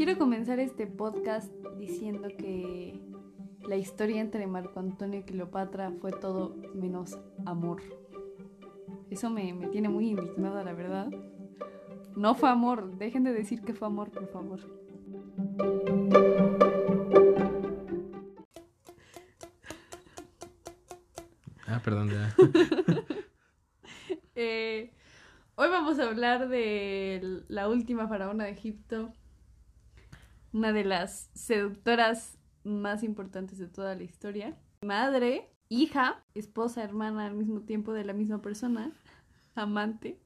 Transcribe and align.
Quiero 0.00 0.16
comenzar 0.16 0.60
este 0.60 0.86
podcast 0.86 1.52
diciendo 1.76 2.28
que 2.28 2.98
la 3.68 3.76
historia 3.76 4.22
entre 4.22 4.46
Marco 4.46 4.80
Antonio 4.80 5.20
y 5.20 5.24
Cleopatra 5.24 5.92
fue 6.00 6.10
todo 6.10 6.56
menos 6.74 7.18
amor. 7.44 7.82
Eso 9.10 9.28
me, 9.28 9.52
me 9.52 9.66
tiene 9.66 9.90
muy 9.90 10.08
indignada, 10.08 10.64
la 10.64 10.72
verdad. 10.72 11.10
No 12.16 12.34
fue 12.34 12.48
amor, 12.48 12.96
dejen 12.96 13.24
de 13.24 13.34
decir 13.34 13.60
que 13.60 13.74
fue 13.74 13.88
amor, 13.88 14.10
por 14.10 14.26
favor. 14.28 14.60
Ah, 21.66 21.82
perdón, 21.84 22.08
ya. 22.08 22.34
Eh, 24.34 24.94
hoy 25.56 25.68
vamos 25.68 25.98
a 25.98 26.04
hablar 26.04 26.48
de 26.48 27.42
la 27.48 27.68
última 27.68 28.08
faraona 28.08 28.44
de 28.44 28.52
Egipto, 28.52 29.12
una 30.52 30.72
de 30.72 30.84
las 30.84 31.30
seductoras 31.34 32.38
más 32.64 33.02
importantes 33.02 33.58
de 33.58 33.68
toda 33.68 33.94
la 33.94 34.02
historia. 34.02 34.56
Madre, 34.82 35.50
hija, 35.68 36.22
esposa, 36.34 36.82
hermana 36.82 37.26
al 37.26 37.34
mismo 37.34 37.60
tiempo 37.62 37.92
de 37.92 38.04
la 38.04 38.12
misma 38.12 38.42
persona, 38.42 38.92
amante. 39.54 40.18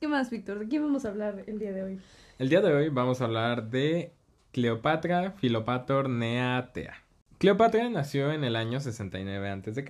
¿Qué 0.00 0.08
más, 0.08 0.30
Víctor? 0.30 0.58
¿De 0.58 0.68
quién 0.68 0.82
vamos 0.82 1.04
a 1.04 1.10
hablar 1.10 1.44
el 1.46 1.58
día 1.58 1.72
de 1.72 1.82
hoy? 1.84 2.00
El 2.38 2.48
día 2.48 2.60
de 2.60 2.74
hoy 2.74 2.88
vamos 2.88 3.20
a 3.20 3.24
hablar 3.26 3.70
de 3.70 4.12
Cleopatra 4.50 5.30
Filopator 5.32 6.08
Neatea. 6.08 6.94
Cleopatra 7.38 7.88
nació 7.88 8.32
en 8.32 8.44
el 8.44 8.56
año 8.56 8.80
69 8.80 9.50
a.C., 9.50 9.84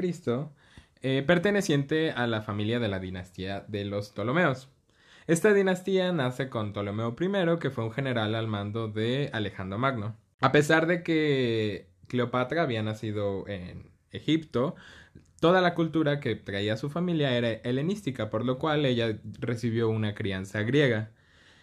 eh, 1.04 1.24
perteneciente 1.26 2.12
a 2.12 2.26
la 2.26 2.42
familia 2.42 2.78
de 2.78 2.88
la 2.88 2.98
dinastía 2.98 3.64
de 3.68 3.84
los 3.84 4.10
Ptolomeos. 4.10 4.68
Esta 5.26 5.54
dinastía 5.54 6.12
nace 6.12 6.48
con 6.48 6.72
Ptolomeo 6.72 7.14
I, 7.18 7.58
que 7.60 7.70
fue 7.70 7.84
un 7.84 7.92
general 7.92 8.34
al 8.34 8.48
mando 8.48 8.88
de 8.88 9.30
Alejandro 9.32 9.78
Magno. 9.78 10.16
A 10.40 10.50
pesar 10.50 10.86
de 10.86 11.04
que 11.04 11.86
Cleopatra 12.08 12.62
había 12.62 12.82
nacido 12.82 13.46
en 13.46 13.90
Egipto, 14.10 14.74
toda 15.40 15.60
la 15.60 15.74
cultura 15.74 16.18
que 16.18 16.34
traía 16.34 16.76
su 16.76 16.90
familia 16.90 17.36
era 17.36 17.52
helenística, 17.52 18.30
por 18.30 18.44
lo 18.44 18.58
cual 18.58 18.84
ella 18.84 19.18
recibió 19.38 19.88
una 19.90 20.14
crianza 20.14 20.62
griega. 20.62 21.12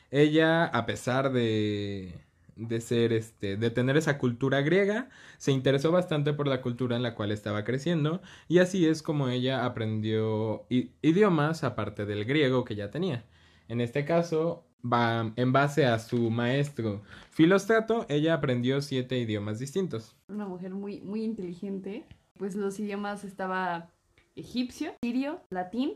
Ella, 0.09 0.65
a 0.65 0.85
pesar 0.85 1.33
de, 1.33 2.13
de 2.55 2.81
ser 2.81 3.11
este, 3.13 3.57
de 3.57 3.69
tener 3.71 3.97
esa 3.97 4.17
cultura 4.17 4.61
griega, 4.61 5.09
se 5.37 5.51
interesó 5.51 5.91
bastante 5.91 6.33
por 6.33 6.47
la 6.47 6.61
cultura 6.61 6.95
en 6.95 7.03
la 7.03 7.13
cual 7.13 7.31
estaba 7.31 7.65
creciendo, 7.65 8.21
y 8.47 8.59
así 8.59 8.87
es 8.87 9.03
como 9.03 9.29
ella 9.29 9.65
aprendió 9.65 10.65
idiomas 10.69 11.63
aparte 11.65 12.05
del 12.05 12.25
griego 12.25 12.63
que 12.63 12.75
ya 12.75 12.89
tenía. 12.89 13.25
En 13.69 13.81
este 13.81 14.03
caso, 14.03 14.65
va, 14.83 15.31
en 15.35 15.53
base 15.53 15.85
a 15.85 15.99
su 15.99 16.29
maestro 16.31 17.03
Filostrato, 17.29 18.05
ella 18.09 18.33
aprendió 18.33 18.81
siete 18.81 19.17
idiomas 19.17 19.59
distintos. 19.59 20.17
Una 20.27 20.47
mujer 20.47 20.73
muy, 20.73 21.01
muy 21.01 21.23
inteligente. 21.23 22.05
Pues 22.37 22.55
los 22.55 22.79
idiomas 22.79 23.23
estaba 23.23 23.91
egipcio, 24.35 24.93
sirio, 25.01 25.41
latín. 25.51 25.93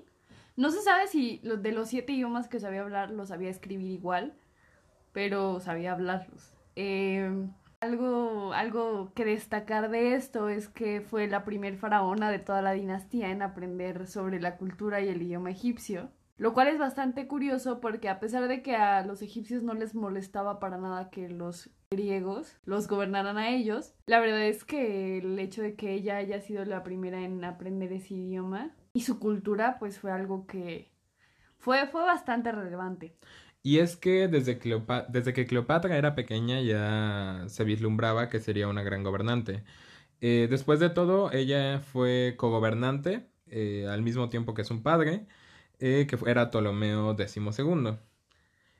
No 0.55 0.69
se 0.69 0.81
sabe 0.81 1.07
si 1.07 1.41
de 1.43 1.71
los 1.71 1.89
siete 1.89 2.13
idiomas 2.13 2.47
que 2.47 2.59
sabía 2.59 2.81
hablar 2.81 3.09
los 3.09 3.29
sabía 3.29 3.49
escribir 3.49 3.89
igual, 3.89 4.33
pero 5.11 5.59
sabía 5.59 5.93
hablarlos. 5.93 6.53
Em, 6.75 7.51
algo, 7.79 8.53
algo 8.53 9.11
que 9.15 9.25
destacar 9.25 9.89
de 9.89 10.13
esto 10.13 10.47
es 10.47 10.69
que 10.69 11.01
fue 11.01 11.27
la 11.27 11.43
primer 11.43 11.77
faraona 11.77 12.29
de 12.29 12.39
toda 12.39 12.61
la 12.61 12.73
dinastía 12.73 13.31
en 13.31 13.41
aprender 13.41 14.05
sobre 14.05 14.39
la 14.39 14.57
cultura 14.57 15.01
y 15.01 15.09
el 15.09 15.21
idioma 15.23 15.49
egipcio. 15.49 16.11
Lo 16.37 16.53
cual 16.53 16.67
es 16.67 16.79
bastante 16.79 17.27
curioso 17.27 17.79
porque 17.79 18.09
a 18.09 18.19
pesar 18.19 18.47
de 18.47 18.61
que 18.61 18.75
a 18.75 19.05
los 19.05 19.21
egipcios 19.21 19.63
no 19.63 19.73
les 19.73 19.93
molestaba 19.93 20.59
para 20.59 20.77
nada 20.77 21.09
que 21.09 21.29
los 21.29 21.69
griegos 21.91 22.57
los 22.65 22.87
gobernaran 22.87 23.37
a 23.37 23.49
ellos, 23.49 23.93
la 24.07 24.19
verdad 24.19 24.43
es 24.43 24.65
que 24.65 25.19
el 25.19 25.37
hecho 25.37 25.61
de 25.61 25.75
que 25.75 25.93
ella 25.93 26.17
haya 26.17 26.41
sido 26.41 26.65
la 26.65 26.83
primera 26.83 27.21
en 27.21 27.43
aprender 27.43 27.93
ese 27.93 28.15
idioma 28.15 28.75
y 28.93 29.01
su 29.01 29.19
cultura 29.19 29.77
pues 29.79 29.99
fue 29.99 30.11
algo 30.11 30.47
que 30.47 30.91
fue, 31.59 31.87
fue 31.87 32.01
bastante 32.01 32.51
relevante. 32.51 33.15
Y 33.61 33.77
es 33.79 33.95
que 33.95 34.27
desde, 34.27 34.59
que 34.59 35.45
Cleopatra 35.47 35.97
era 35.97 36.15
pequeña 36.15 36.61
ya 36.61 37.45
se 37.47 37.63
vislumbraba 37.63 38.27
que 38.27 38.41
sería 38.41 38.67
una 38.67 38.83
gran 38.83 39.03
gobernante. 39.03 39.63
Eh, 40.19 40.47
después 40.49 40.81
de 40.81 40.89
todo, 40.89 41.31
ella 41.31 41.79
fue 41.79 42.35
cogobernante 42.37 43.29
eh, 43.47 43.87
al 43.89 44.01
mismo 44.01 44.29
tiempo 44.29 44.53
que 44.53 44.65
su 44.65 44.83
padre 44.83 45.27
eh, 45.85 46.07
que 46.07 46.17
era 46.31 46.49
Ptolomeo 46.49 47.13
XII. 47.13 47.97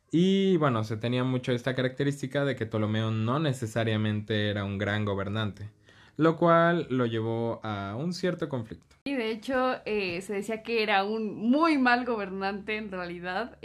Y 0.09 0.55
bueno, 0.55 0.85
se 0.85 0.95
tenía 0.95 1.25
mucho 1.25 1.51
esta 1.51 1.75
característica 1.75 2.45
de 2.45 2.55
que 2.55 2.65
Ptolomeo 2.65 3.11
no 3.11 3.39
necesariamente 3.39 4.49
era 4.49 4.63
un 4.63 4.77
gran 4.77 5.03
gobernante, 5.03 5.69
lo 6.15 6.37
cual 6.37 6.87
lo 6.89 7.05
llevó 7.05 7.59
a 7.61 7.97
un 7.97 8.13
cierto 8.13 8.47
conflicto. 8.47 8.95
Y 9.03 9.15
de 9.15 9.31
hecho 9.31 9.81
eh, 9.83 10.21
se 10.21 10.31
decía 10.31 10.63
que 10.63 10.81
era 10.81 11.03
un 11.03 11.35
muy 11.35 11.77
mal 11.77 12.05
gobernante 12.05 12.77
en 12.77 12.89
realidad, 12.89 13.59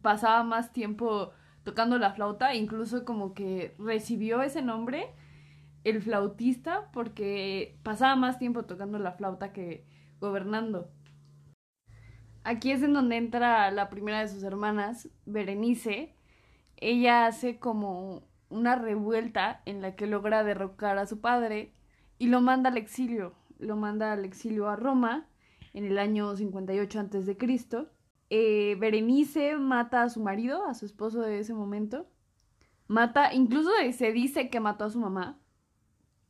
pasaba 0.00 0.42
más 0.42 0.72
tiempo 0.72 1.32
tocando 1.62 1.98
la 1.98 2.14
flauta, 2.14 2.54
incluso 2.54 3.04
como 3.04 3.34
que 3.34 3.74
recibió 3.78 4.40
ese 4.40 4.62
nombre, 4.62 5.10
el 5.84 6.00
flautista, 6.00 6.90
porque 6.94 7.76
pasaba 7.82 8.16
más 8.16 8.38
tiempo 8.38 8.64
tocando 8.64 8.98
la 8.98 9.12
flauta 9.12 9.52
que 9.52 9.84
gobernando. 10.20 10.90
Aquí 12.46 12.70
es 12.70 12.80
en 12.84 12.92
donde 12.92 13.16
entra 13.16 13.68
la 13.72 13.90
primera 13.90 14.20
de 14.20 14.28
sus 14.28 14.44
hermanas, 14.44 15.08
Berenice. 15.24 16.14
Ella 16.76 17.26
hace 17.26 17.58
como 17.58 18.22
una 18.50 18.76
revuelta 18.76 19.62
en 19.64 19.82
la 19.82 19.96
que 19.96 20.06
logra 20.06 20.44
derrocar 20.44 20.96
a 20.96 21.06
su 21.06 21.20
padre 21.20 21.72
y 22.20 22.28
lo 22.28 22.40
manda 22.40 22.70
al 22.70 22.76
exilio. 22.76 23.34
Lo 23.58 23.74
manda 23.74 24.12
al 24.12 24.24
exilio 24.24 24.68
a 24.68 24.76
Roma 24.76 25.26
en 25.74 25.86
el 25.86 25.98
año 25.98 26.36
58 26.36 27.00
a.C. 27.00 27.36
Eh, 28.30 28.76
Berenice 28.78 29.56
mata 29.56 30.04
a 30.04 30.08
su 30.08 30.22
marido, 30.22 30.66
a 30.66 30.74
su 30.74 30.86
esposo 30.86 31.22
de 31.22 31.40
ese 31.40 31.52
momento. 31.52 32.06
Mata, 32.86 33.34
incluso 33.34 33.70
se 33.90 34.12
dice 34.12 34.50
que 34.50 34.60
mató 34.60 34.84
a 34.84 34.90
su 34.90 35.00
mamá. 35.00 35.36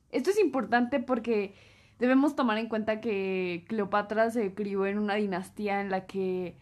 Esto 0.09 0.31
es 0.31 0.39
importante 0.39 0.99
porque 0.99 1.53
debemos 1.99 2.37
tomar 2.37 2.59
en 2.59 2.69
cuenta 2.69 3.01
que 3.01 3.65
Cleopatra 3.69 4.31
se 4.31 4.55
crió 4.55 4.87
en 4.87 4.99
una 4.99 5.15
dinastía 5.15 5.81
en 5.81 5.91
la 5.91 6.07
que 6.07 6.57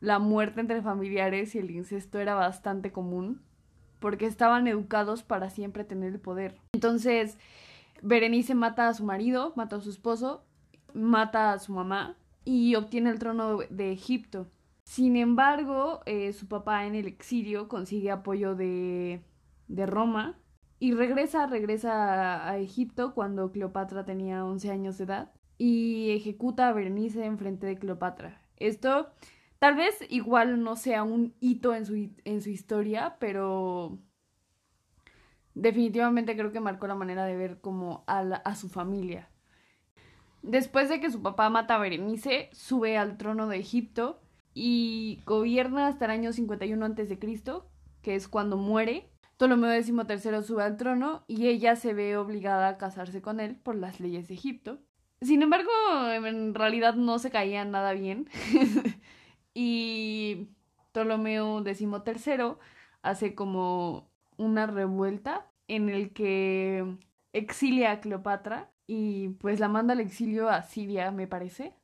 la 0.00 0.18
muerte 0.18 0.60
entre 0.60 0.82
familiares 0.82 1.54
y 1.54 1.58
el 1.58 1.70
incesto 1.70 2.18
era 2.18 2.34
bastante 2.34 2.92
común, 2.92 3.42
porque 3.98 4.26
estaban 4.26 4.66
educados 4.66 5.22
para 5.22 5.50
siempre 5.50 5.84
tener 5.84 6.12
el 6.12 6.20
poder. 6.20 6.56
Entonces, 6.72 7.38
Berenice 8.02 8.54
mata 8.54 8.88
a 8.88 8.94
su 8.94 9.04
marido, 9.04 9.52
mata 9.56 9.76
a 9.76 9.80
su 9.80 9.90
esposo, 9.90 10.44
mata 10.94 11.52
a 11.52 11.58
su 11.58 11.72
mamá 11.72 12.16
y 12.44 12.74
obtiene 12.76 13.10
el 13.10 13.18
trono 13.18 13.58
de 13.70 13.92
Egipto. 13.92 14.48
Sin 14.84 15.16
embargo, 15.16 16.00
eh, 16.06 16.32
su 16.32 16.48
papá 16.48 16.86
en 16.86 16.94
el 16.94 17.06
exilio 17.06 17.68
consigue 17.68 18.10
apoyo 18.10 18.54
de, 18.54 19.22
de 19.66 19.86
Roma 19.86 20.38
y 20.80 20.92
regresa, 20.92 21.46
regresa 21.46 22.48
a 22.48 22.58
Egipto 22.58 23.14
cuando 23.14 23.50
Cleopatra 23.50 24.04
tenía 24.04 24.44
11 24.44 24.70
años 24.70 24.98
de 24.98 25.04
edad 25.04 25.32
y 25.56 26.12
ejecuta 26.12 26.68
a 26.68 26.72
Berenice 26.72 27.24
en 27.24 27.38
frente 27.38 27.66
de 27.66 27.78
Cleopatra. 27.78 28.40
Esto 28.56 29.08
tal 29.58 29.74
vez 29.74 29.98
igual 30.08 30.62
no 30.62 30.76
sea 30.76 31.02
un 31.02 31.34
hito 31.40 31.74
en 31.74 31.84
su, 31.84 32.10
en 32.24 32.42
su 32.42 32.50
historia, 32.50 33.16
pero 33.18 33.98
definitivamente 35.54 36.36
creo 36.36 36.52
que 36.52 36.60
marcó 36.60 36.86
la 36.86 36.94
manera 36.94 37.24
de 37.24 37.36
ver 37.36 37.60
como 37.60 38.04
a, 38.06 38.20
a 38.20 38.54
su 38.54 38.68
familia. 38.68 39.28
Después 40.42 40.88
de 40.88 41.00
que 41.00 41.10
su 41.10 41.20
papá 41.20 41.50
mata 41.50 41.74
a 41.74 41.78
Berenice, 41.78 42.50
sube 42.52 42.96
al 42.96 43.18
trono 43.18 43.48
de 43.48 43.58
Egipto 43.58 44.20
y 44.54 45.20
gobierna 45.26 45.88
hasta 45.88 46.04
el 46.04 46.12
año 46.12 46.32
51 46.32 46.86
a.C., 46.86 47.18
que 48.02 48.14
es 48.14 48.28
cuando 48.28 48.56
muere 48.56 49.10
Ptolomeo 49.38 49.80
XIII 49.80 50.42
sube 50.42 50.64
al 50.64 50.76
trono 50.76 51.24
y 51.28 51.46
ella 51.46 51.76
se 51.76 51.94
ve 51.94 52.16
obligada 52.16 52.68
a 52.68 52.76
casarse 52.76 53.22
con 53.22 53.38
él 53.38 53.54
por 53.54 53.76
las 53.76 54.00
leyes 54.00 54.26
de 54.26 54.34
Egipto. 54.34 54.80
Sin 55.22 55.42
embargo, 55.42 55.70
en 56.10 56.54
realidad 56.54 56.94
no 56.96 57.20
se 57.20 57.30
caían 57.30 57.70
nada 57.70 57.92
bien. 57.92 58.28
y 59.54 60.48
Ptolomeo 60.90 61.62
XIII 61.62 62.56
hace 63.02 63.36
como 63.36 64.10
una 64.38 64.66
revuelta 64.66 65.52
en 65.68 65.88
el 65.88 66.12
que 66.12 66.98
exilia 67.32 67.92
a 67.92 68.00
Cleopatra 68.00 68.72
y 68.88 69.28
pues 69.28 69.60
la 69.60 69.68
manda 69.68 69.92
al 69.92 70.00
exilio 70.00 70.48
a 70.48 70.62
Siria, 70.62 71.12
me 71.12 71.28
parece. 71.28 71.74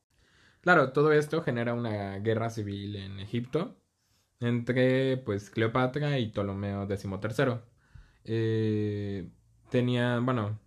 Claro, 0.61 0.93
todo 0.93 1.13
esto 1.13 1.41
genera 1.43 1.73
una 1.75 2.19
guerra 2.19 2.51
civil 2.51 2.97
en 2.97 3.21
Egipto 3.21 3.77
entre 4.41 5.17
pues 5.19 5.51
Cleopatra 5.51 6.19
y 6.19 6.29
Ptolomeo 6.29 6.87
XIII. 6.87 7.61
Eh, 8.25 9.29
tenía, 9.71 10.19
bueno, 10.21 10.59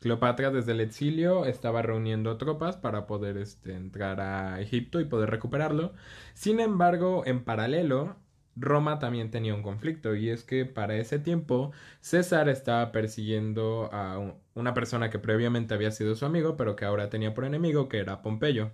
Cleopatra 0.00 0.50
desde 0.50 0.72
el 0.72 0.80
exilio 0.80 1.46
estaba 1.46 1.82
reuniendo 1.82 2.36
tropas 2.38 2.76
para 2.76 3.06
poder 3.06 3.36
este, 3.38 3.74
entrar 3.74 4.20
a 4.20 4.60
Egipto 4.60 5.00
y 5.00 5.04
poder 5.06 5.30
recuperarlo. 5.30 5.94
Sin 6.34 6.60
embargo, 6.60 7.24
en 7.26 7.44
paralelo, 7.44 8.16
Roma 8.56 8.98
también 8.98 9.30
tenía 9.30 9.54
un 9.54 9.62
conflicto 9.62 10.14
y 10.14 10.30
es 10.30 10.42
que 10.44 10.64
para 10.64 10.96
ese 10.96 11.18
tiempo 11.18 11.72
César 12.00 12.48
estaba 12.48 12.90
persiguiendo 12.92 13.90
a 13.92 14.34
una 14.54 14.74
persona 14.74 15.10
que 15.10 15.18
previamente 15.18 15.74
había 15.74 15.90
sido 15.90 16.14
su 16.14 16.24
amigo 16.24 16.56
pero 16.56 16.74
que 16.76 16.86
ahora 16.86 17.10
tenía 17.10 17.34
por 17.34 17.44
enemigo 17.44 17.88
que 17.88 17.98
era 17.98 18.22
Pompeyo. 18.22 18.72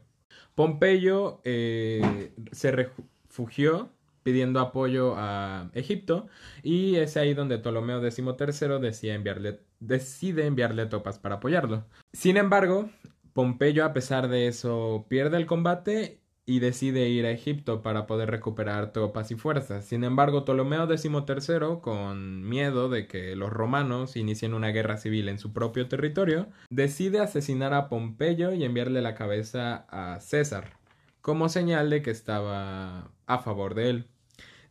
Pompeyo 0.54 1.40
eh, 1.44 2.32
se 2.52 2.70
refugió 2.72 3.90
pidiendo 4.22 4.60
apoyo 4.60 5.14
a 5.16 5.70
Egipto 5.74 6.26
y 6.62 6.96
es 6.96 7.16
ahí 7.16 7.34
donde 7.34 7.58
Ptolomeo 7.58 8.00
XIII 8.00 8.78
decide 8.80 9.14
enviarle, 9.14 9.60
decide 9.80 10.46
enviarle 10.46 10.86
tropas 10.86 11.19
para 11.19 11.36
apoyarlo. 11.36 11.84
Sin 12.12 12.36
embargo, 12.36 12.90
Pompeyo 13.32 13.84
a 13.84 13.92
pesar 13.92 14.28
de 14.28 14.46
eso 14.46 15.06
pierde 15.08 15.38
el 15.38 15.46
combate 15.46 16.22
y 16.44 16.58
decide 16.58 17.08
ir 17.08 17.24
a 17.24 17.30
Egipto 17.30 17.82
para 17.82 18.06
poder 18.06 18.30
recuperar 18.30 18.92
tropas 18.92 19.30
y 19.30 19.36
fuerzas. 19.36 19.84
Sin 19.84 20.02
embargo, 20.04 20.44
Ptolomeo 20.44 20.86
XIII, 20.86 21.80
con 21.80 22.46
miedo 22.48 22.88
de 22.88 23.06
que 23.06 23.36
los 23.36 23.50
romanos 23.50 24.16
inicien 24.16 24.54
una 24.54 24.68
guerra 24.68 24.96
civil 24.96 25.28
en 25.28 25.38
su 25.38 25.52
propio 25.52 25.88
territorio, 25.88 26.48
decide 26.68 27.20
asesinar 27.20 27.75
a 27.75 27.88
Pompeyo 27.88 28.52
y 28.52 28.64
enviarle 28.64 29.02
la 29.02 29.14
cabeza 29.14 29.86
a 29.88 30.20
César, 30.20 30.76
como 31.20 31.48
señal 31.48 31.90
de 31.90 32.02
que 32.02 32.10
estaba 32.10 33.12
a 33.26 33.38
favor 33.38 33.75
de 33.75 33.90
él. 33.90 34.08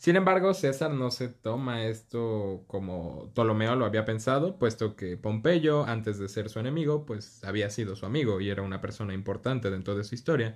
Sin 0.02 0.16
embargo, 0.16 0.56
César 0.56 0.90
no 0.90 1.12
se 1.12 1.30
toma 1.30 1.86
esto 1.86 2.64
como 2.66 3.30
Ptolomeo 3.36 3.76
lo 3.76 3.86
había 3.86 4.04
pensado, 4.04 4.58
puesto 4.58 4.96
que 4.96 5.16
Pompeyo, 5.16 5.86
antes 5.86 6.18
de 6.18 6.28
ser 6.28 6.50
su 6.50 6.58
enemigo, 6.58 7.06
pues 7.06 7.44
había 7.44 7.70
sido 7.70 7.96
su 7.96 8.08
amigo 8.08 8.42
y 8.42 8.50
era 8.50 8.64
una 8.64 8.82
persona 8.82 9.14
importante 9.14 9.70
dentro 9.70 9.96
de 9.96 10.04
su 10.04 10.16
historia. 10.16 10.56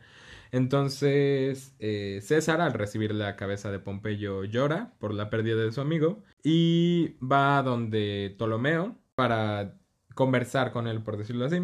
Entonces, 0.51 1.75
eh, 1.77 2.21
César, 2.24 2.59
al 2.59 2.74
recibir 2.74 3.13
la 3.13 3.36
cabeza 3.36 3.69
de 3.69 3.77
Pompeyo, 3.77 4.45
llora 4.45 4.95
por 4.97 5.13
la 5.13 5.30
pérdida 5.30 5.57
de 5.57 5.71
su 5.71 5.80
amigo 5.80 6.24
y 6.44 7.15
va 7.24 7.62
donde 7.62 8.33
Ptolomeo 8.39 8.98
para 9.13 9.77
conversar 10.15 10.71
con 10.71 10.88
él, 10.88 11.03
por 11.03 11.18
decirlo 11.18 11.45
así. 11.45 11.57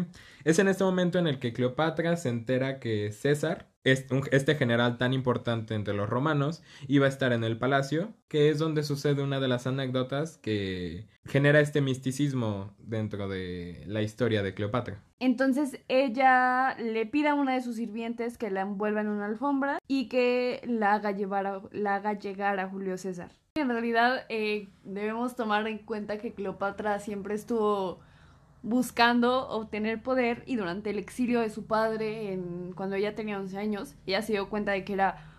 Es 0.44 0.60
en 0.60 0.68
este 0.68 0.84
momento 0.84 1.18
en 1.18 1.26
el 1.26 1.40
que 1.40 1.52
Cleopatra 1.52 2.16
se 2.16 2.28
entera 2.28 2.78
que 2.78 3.10
César, 3.10 3.71
este 3.84 4.54
general 4.54 4.98
tan 4.98 5.12
importante 5.12 5.74
entre 5.74 5.94
los 5.94 6.08
romanos, 6.08 6.62
iba 6.86 7.06
a 7.06 7.08
estar 7.08 7.32
en 7.32 7.44
el 7.44 7.58
palacio, 7.58 8.12
que 8.28 8.48
es 8.48 8.58
donde 8.58 8.82
sucede 8.82 9.22
una 9.22 9.40
de 9.40 9.48
las 9.48 9.66
anécdotas 9.66 10.38
que 10.38 11.06
genera 11.24 11.60
este 11.60 11.80
misticismo 11.80 12.74
dentro 12.78 13.28
de 13.28 13.82
la 13.86 14.02
historia 14.02 14.42
de 14.42 14.54
Cleopatra. 14.54 15.02
Entonces 15.18 15.80
ella 15.88 16.76
le 16.78 17.06
pide 17.06 17.28
a 17.28 17.34
una 17.34 17.54
de 17.54 17.62
sus 17.62 17.76
sirvientes 17.76 18.38
que 18.38 18.50
la 18.50 18.62
envuelva 18.62 19.00
en 19.00 19.08
una 19.08 19.26
alfombra 19.26 19.78
y 19.86 20.08
que 20.08 20.60
la 20.64 20.94
haga, 20.94 21.12
llevar 21.12 21.62
la 21.70 21.96
haga 21.96 22.18
llegar 22.18 22.58
a 22.58 22.68
Julio 22.68 22.98
César. 22.98 23.30
En 23.54 23.68
realidad 23.68 24.24
eh, 24.30 24.68
debemos 24.82 25.36
tomar 25.36 25.66
en 25.68 25.78
cuenta 25.78 26.18
que 26.18 26.32
Cleopatra 26.32 26.98
siempre 26.98 27.34
estuvo 27.34 28.00
buscando 28.62 29.48
obtener 29.48 30.02
poder 30.02 30.44
y 30.46 30.56
durante 30.56 30.90
el 30.90 30.98
exilio 30.98 31.40
de 31.40 31.50
su 31.50 31.66
padre, 31.66 32.38
cuando 32.74 32.96
ella 32.96 33.14
tenía 33.14 33.38
11 33.38 33.58
años, 33.58 33.94
ella 34.06 34.22
se 34.22 34.32
dio 34.32 34.48
cuenta 34.48 34.72
de 34.72 34.84
que 34.84 34.92
era 34.92 35.32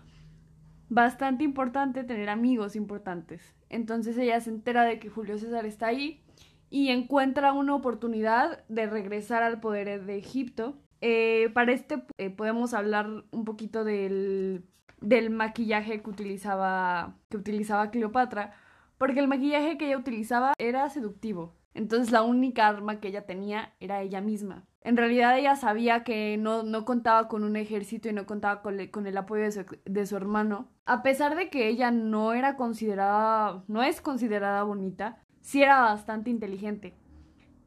bastante 0.88 1.44
importante 1.44 2.04
tener 2.04 2.28
amigos 2.28 2.76
importantes. 2.76 3.54
Entonces 3.70 4.16
ella 4.18 4.40
se 4.40 4.50
entera 4.50 4.84
de 4.84 4.98
que 4.98 5.08
Julio 5.08 5.38
César 5.38 5.66
está 5.66 5.86
ahí 5.86 6.22
y 6.70 6.90
encuentra 6.90 7.52
una 7.52 7.74
oportunidad 7.74 8.64
de 8.68 8.86
regresar 8.86 9.42
al 9.42 9.60
poder 9.60 10.04
de 10.04 10.16
Egipto. 10.18 10.76
Eh, 11.00 11.50
para 11.54 11.72
este 11.72 12.04
eh, 12.18 12.30
podemos 12.30 12.74
hablar 12.74 13.24
un 13.30 13.44
poquito 13.44 13.84
del, 13.84 14.64
del 15.00 15.30
maquillaje 15.30 16.02
que 16.02 16.10
utilizaba, 16.10 17.16
que 17.30 17.36
utilizaba 17.38 17.90
Cleopatra, 17.90 18.54
porque 18.98 19.20
el 19.20 19.28
maquillaje 19.28 19.78
que 19.78 19.86
ella 19.86 19.98
utilizaba 19.98 20.52
era 20.58 20.88
seductivo. 20.90 21.54
Entonces 21.74 22.12
la 22.12 22.22
única 22.22 22.68
arma 22.68 23.00
que 23.00 23.08
ella 23.08 23.26
tenía 23.26 23.74
era 23.80 24.00
ella 24.00 24.20
misma. 24.20 24.64
En 24.80 24.96
realidad 24.96 25.38
ella 25.38 25.56
sabía 25.56 26.04
que 26.04 26.36
no, 26.36 26.62
no 26.62 26.84
contaba 26.84 27.26
con 27.26 27.42
un 27.42 27.56
ejército 27.56 28.08
y 28.08 28.12
no 28.12 28.26
contaba 28.26 28.62
con, 28.62 28.78
el 28.78 29.16
apoyo 29.16 29.42
de 29.42 29.52
su, 29.52 29.64
de 29.84 30.06
su, 30.06 30.16
hermano. 30.16 30.68
A 30.86 31.02
pesar 31.02 31.36
de 31.36 31.50
que 31.50 31.68
ella 31.68 31.90
no 31.90 32.32
era 32.32 32.56
considerada, 32.56 33.64
no 33.66 33.82
es 33.82 34.00
considerada 34.00 34.62
bonita, 34.62 35.22
sí 35.40 35.62
era 35.62 35.80
bastante 35.80 36.30
inteligente. 36.30 36.94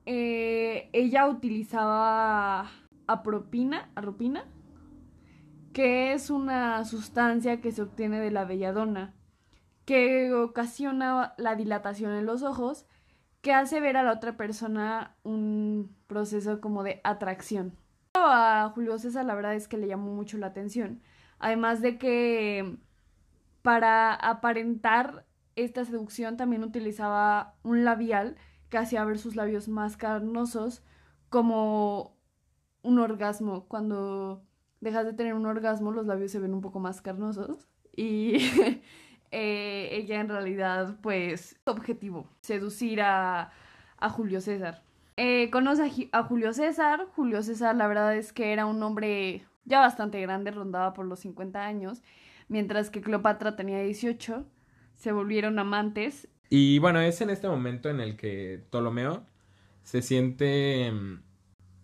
Eh, 0.06 0.90
ella 0.94 1.28
utilizaba 1.28 2.72
apropina, 3.08 3.90
arropina, 3.96 4.46
que 5.74 6.14
es 6.14 6.30
una 6.30 6.86
sustancia 6.86 7.62
que 7.62 7.72
se 7.72 7.82
obtiene 7.82 8.20
de 8.20 8.32
la 8.32 8.46
belladona, 8.46 9.16
que 9.86 10.34
ocasiona 10.34 11.34
la 11.38 11.56
dilatación 11.56 12.14
en 12.14 12.26
los 12.26 12.44
ojos 12.44 12.86
que 13.42 13.54
hace 13.54 13.80
ver 13.80 13.98
a 13.98 14.04
la 14.04 14.14
otra 14.14 14.38
persona 14.38 15.16
un 15.24 15.96
proceso 16.08 16.60
como 16.62 16.84
de 16.84 17.02
atracción. 17.04 17.78
A 18.14 18.72
Julio 18.74 18.98
César 18.98 19.26
la 19.26 19.36
verdad 19.36 19.56
es 19.56 19.68
que 19.68 19.78
le 19.78 19.88
llamó 19.88 20.14
mucho 20.14 20.38
la 20.38 20.48
atención. 20.48 21.02
Además 21.40 21.82
de 21.82 21.98
que 21.98 22.78
para 23.62 24.14
aparentar 24.14 25.26
esta 25.56 25.86
seducción 25.86 26.38
también 26.38 26.64
utilizaba 26.64 27.56
un 27.64 27.84
labial 27.84 28.38
que 28.70 28.78
hacía 28.78 29.06
ver 29.06 29.18
sus 29.20 29.36
labios 29.36 29.68
más 29.68 29.98
carnosos 29.98 30.84
como 31.30 32.18
un 32.82 33.00
orgasmo. 33.00 33.68
Cuando 33.68 34.44
dejas 34.82 35.06
de 35.06 35.14
tener 35.14 35.34
un 35.34 35.46
orgasmo 35.46 35.92
los 35.92 36.06
labios 36.06 36.32
se 36.32 36.40
ven 36.40 36.54
un 36.54 36.62
poco 36.62 36.80
más 36.80 37.02
carnosos 37.02 37.68
y 37.96 38.38
Eh, 39.32 39.90
ella 39.92 40.22
en 40.22 40.30
realidad, 40.30 40.98
pues, 41.02 41.60
objetivo, 41.66 42.30
seducir 42.42 43.02
a, 43.02 43.52
a 43.98 44.10
Julio 44.10 44.42
César. 44.42 44.84
Eh, 45.18 45.50
conoce 45.50 46.10
a, 46.12 46.24
Julio 46.24 46.54
César. 46.54 47.08
Julio 47.16 47.42
César, 47.42 47.76
la 47.76 47.88
verdad 47.88 48.16
es 48.16 48.32
que 48.32 48.54
era 48.54 48.68
un 48.68 48.82
hombre 48.84 49.46
ya 49.66 49.80
bastante 49.80 50.22
grande, 50.22 50.52
rondaba 50.52 50.94
por 50.94 51.08
los 51.08 51.20
50 51.22 51.66
años, 51.66 52.02
mientras 52.48 52.92
que 52.92 53.02
Cleopatra 53.02 53.56
tenía 53.56 53.82
18. 53.82 54.46
Se 54.96 55.12
volvieron 55.12 55.58
amantes. 55.58 56.28
Y 56.50 56.80
bueno, 56.80 57.02
es 57.02 57.20
en 57.22 57.32
este 57.32 57.48
momento 57.48 57.90
en 57.90 58.00
el 58.00 58.16
que 58.16 58.64
Ptolomeo 58.70 59.26
se 59.82 60.02
siente 60.02 60.92
mm, 60.92 61.24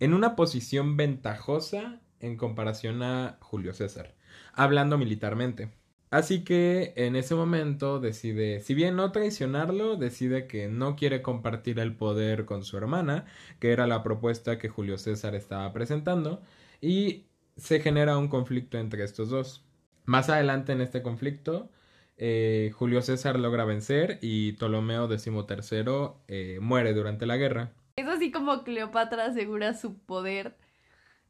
en 0.00 0.14
una 0.14 0.36
posición 0.36 0.96
ventajosa 0.96 2.00
en 2.20 2.36
comparación 2.36 3.02
a 3.02 3.38
Julio 3.40 3.74
César, 3.74 4.14
hablando 4.52 4.96
militarmente. 4.96 5.70
Así 6.14 6.44
que 6.44 6.92
en 6.94 7.16
ese 7.16 7.34
momento 7.34 7.98
decide, 7.98 8.60
si 8.60 8.74
bien 8.74 8.94
no 8.94 9.10
traicionarlo, 9.10 9.96
decide 9.96 10.46
que 10.46 10.68
no 10.68 10.94
quiere 10.94 11.22
compartir 11.22 11.80
el 11.80 11.96
poder 11.96 12.44
con 12.44 12.62
su 12.62 12.76
hermana, 12.76 13.24
que 13.58 13.72
era 13.72 13.88
la 13.88 14.04
propuesta 14.04 14.56
que 14.56 14.68
Julio 14.68 14.96
César 14.96 15.34
estaba 15.34 15.72
presentando, 15.72 16.40
y 16.80 17.26
se 17.56 17.80
genera 17.80 18.16
un 18.16 18.28
conflicto 18.28 18.78
entre 18.78 19.02
estos 19.02 19.28
dos. 19.28 19.66
Más 20.04 20.28
adelante 20.28 20.70
en 20.70 20.82
este 20.82 21.02
conflicto, 21.02 21.68
eh, 22.16 22.70
Julio 22.74 23.02
César 23.02 23.36
logra 23.40 23.64
vencer 23.64 24.20
y 24.22 24.52
Ptolomeo 24.52 25.08
XIII 25.08 26.12
eh, 26.28 26.58
muere 26.60 26.94
durante 26.94 27.26
la 27.26 27.36
guerra. 27.36 27.72
Es 27.96 28.06
así 28.06 28.30
como 28.30 28.62
Cleopatra 28.62 29.26
asegura 29.26 29.74
su 29.74 29.98
poder 29.98 30.56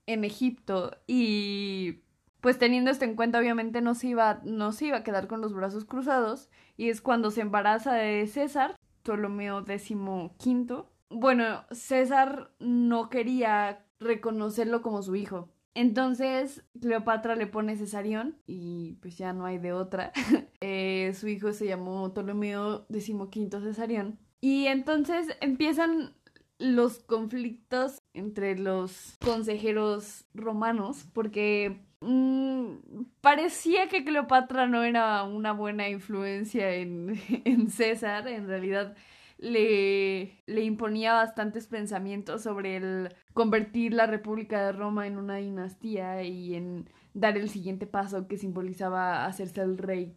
en 0.04 0.24
Egipto 0.24 0.98
y 1.06 2.03
pues 2.44 2.58
teniendo 2.58 2.90
esto 2.90 3.06
en 3.06 3.16
cuenta, 3.16 3.38
obviamente 3.38 3.80
no 3.80 3.94
se 3.94 4.08
iba, 4.08 4.42
no 4.44 4.70
se 4.72 4.88
iba 4.88 4.98
a 4.98 5.02
quedar 5.02 5.28
con 5.28 5.40
los 5.40 5.54
brazos 5.54 5.86
cruzados. 5.86 6.50
Y 6.76 6.90
es 6.90 7.00
cuando 7.00 7.30
se 7.30 7.40
embaraza 7.40 7.94
de 7.94 8.26
César, 8.26 8.76
Ptolomeo 9.02 9.64
XV. 9.64 10.84
Bueno, 11.08 11.64
César 11.70 12.50
no 12.58 13.08
quería 13.08 13.86
reconocerlo 13.98 14.82
como 14.82 15.00
su 15.00 15.16
hijo. 15.16 15.48
Entonces 15.72 16.62
Cleopatra 16.78 17.34
le 17.34 17.46
pone 17.46 17.78
cesarión 17.78 18.36
y 18.46 18.98
pues 19.00 19.16
ya 19.16 19.32
no 19.32 19.46
hay 19.46 19.56
de 19.56 19.72
otra. 19.72 20.12
Eh, 20.66 21.12
su 21.14 21.28
hijo 21.28 21.52
se 21.52 21.66
llamó 21.66 22.12
Ptolomeo 22.12 22.86
XV 22.90 23.62
Cesarión. 23.62 24.18
Y 24.42 24.66
entonces 24.66 25.36
empiezan 25.40 26.14
los 26.58 26.98
conflictos 27.00 27.98
entre 28.14 28.58
los 28.58 29.16
consejeros 29.22 30.24
romanos 30.34 31.06
porque 31.12 31.84
Mm, 32.06 33.04
parecía 33.22 33.88
que 33.88 34.04
Cleopatra 34.04 34.66
no 34.66 34.82
era 34.82 35.22
una 35.22 35.52
buena 35.52 35.88
influencia 35.88 36.74
en, 36.74 37.18
en 37.46 37.70
César, 37.70 38.28
en 38.28 38.46
realidad 38.46 38.94
le, 39.38 40.42
le 40.46 40.64
imponía 40.64 41.14
bastantes 41.14 41.66
pensamientos 41.66 42.42
sobre 42.42 42.76
el 42.76 43.14
convertir 43.32 43.94
la 43.94 44.06
República 44.06 44.66
de 44.66 44.72
Roma 44.72 45.06
en 45.06 45.16
una 45.16 45.36
dinastía 45.36 46.22
y 46.22 46.54
en 46.54 46.90
dar 47.14 47.38
el 47.38 47.48
siguiente 47.48 47.86
paso 47.86 48.28
que 48.28 48.36
simbolizaba 48.36 49.24
hacerse 49.24 49.62
el 49.62 49.78
rey 49.78 50.14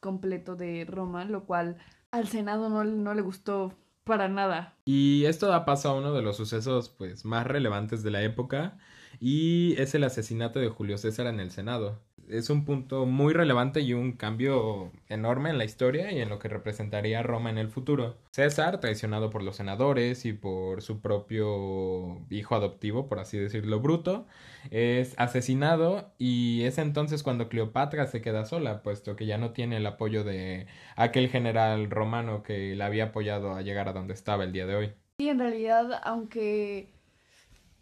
completo 0.00 0.56
de 0.56 0.84
Roma, 0.84 1.24
lo 1.24 1.44
cual 1.44 1.76
al 2.10 2.26
Senado 2.26 2.68
no, 2.68 2.82
no 2.82 3.14
le 3.14 3.22
gustó 3.22 3.72
para 4.02 4.28
nada. 4.28 4.76
Y 4.84 5.26
esto 5.26 5.46
da 5.46 5.64
paso 5.64 5.90
a 5.90 5.94
uno 5.94 6.12
de 6.12 6.22
los 6.22 6.36
sucesos 6.36 6.88
pues 6.88 7.24
más 7.24 7.46
relevantes 7.46 8.02
de 8.02 8.10
la 8.10 8.22
época, 8.22 8.78
y 9.18 9.74
es 9.78 9.94
el 9.94 10.04
asesinato 10.04 10.60
de 10.60 10.68
Julio 10.68 10.98
César 10.98 11.26
en 11.26 11.40
el 11.40 11.50
Senado. 11.50 11.98
es 12.28 12.48
un 12.48 12.64
punto 12.64 13.06
muy 13.06 13.34
relevante 13.34 13.80
y 13.80 13.92
un 13.92 14.12
cambio 14.12 14.92
enorme 15.08 15.50
en 15.50 15.58
la 15.58 15.64
historia 15.64 16.12
y 16.12 16.20
en 16.20 16.28
lo 16.28 16.38
que 16.38 16.46
representaría 16.48 17.24
Roma 17.24 17.50
en 17.50 17.58
el 17.58 17.68
futuro. 17.68 18.18
César, 18.30 18.78
traicionado 18.78 19.30
por 19.30 19.42
los 19.42 19.56
senadores 19.56 20.24
y 20.24 20.32
por 20.32 20.80
su 20.82 21.00
propio 21.00 22.20
hijo 22.30 22.54
adoptivo, 22.54 23.08
por 23.08 23.18
así 23.18 23.36
decirlo, 23.36 23.80
Bruto, 23.80 24.26
es 24.70 25.14
asesinado 25.18 26.12
y 26.18 26.62
es 26.62 26.78
entonces 26.78 27.24
cuando 27.24 27.48
Cleopatra 27.48 28.06
se 28.06 28.22
queda 28.22 28.44
sola, 28.44 28.82
puesto 28.82 29.16
que 29.16 29.26
ya 29.26 29.36
no 29.38 29.50
tiene 29.52 29.78
el 29.78 29.86
apoyo 29.86 30.22
de 30.22 30.68
aquel 30.94 31.28
general 31.28 31.90
romano 31.90 32.44
que 32.44 32.76
la 32.76 32.86
había 32.86 33.06
apoyado 33.06 33.54
a 33.54 33.62
llegar 33.62 33.88
a 33.88 33.92
donde 33.92 34.14
estaba 34.14 34.44
el 34.44 34.52
día 34.52 34.66
de 34.66 34.76
hoy. 34.76 34.92
Sí, 35.18 35.28
en 35.28 35.38
realidad, 35.38 36.00
aunque 36.04 36.94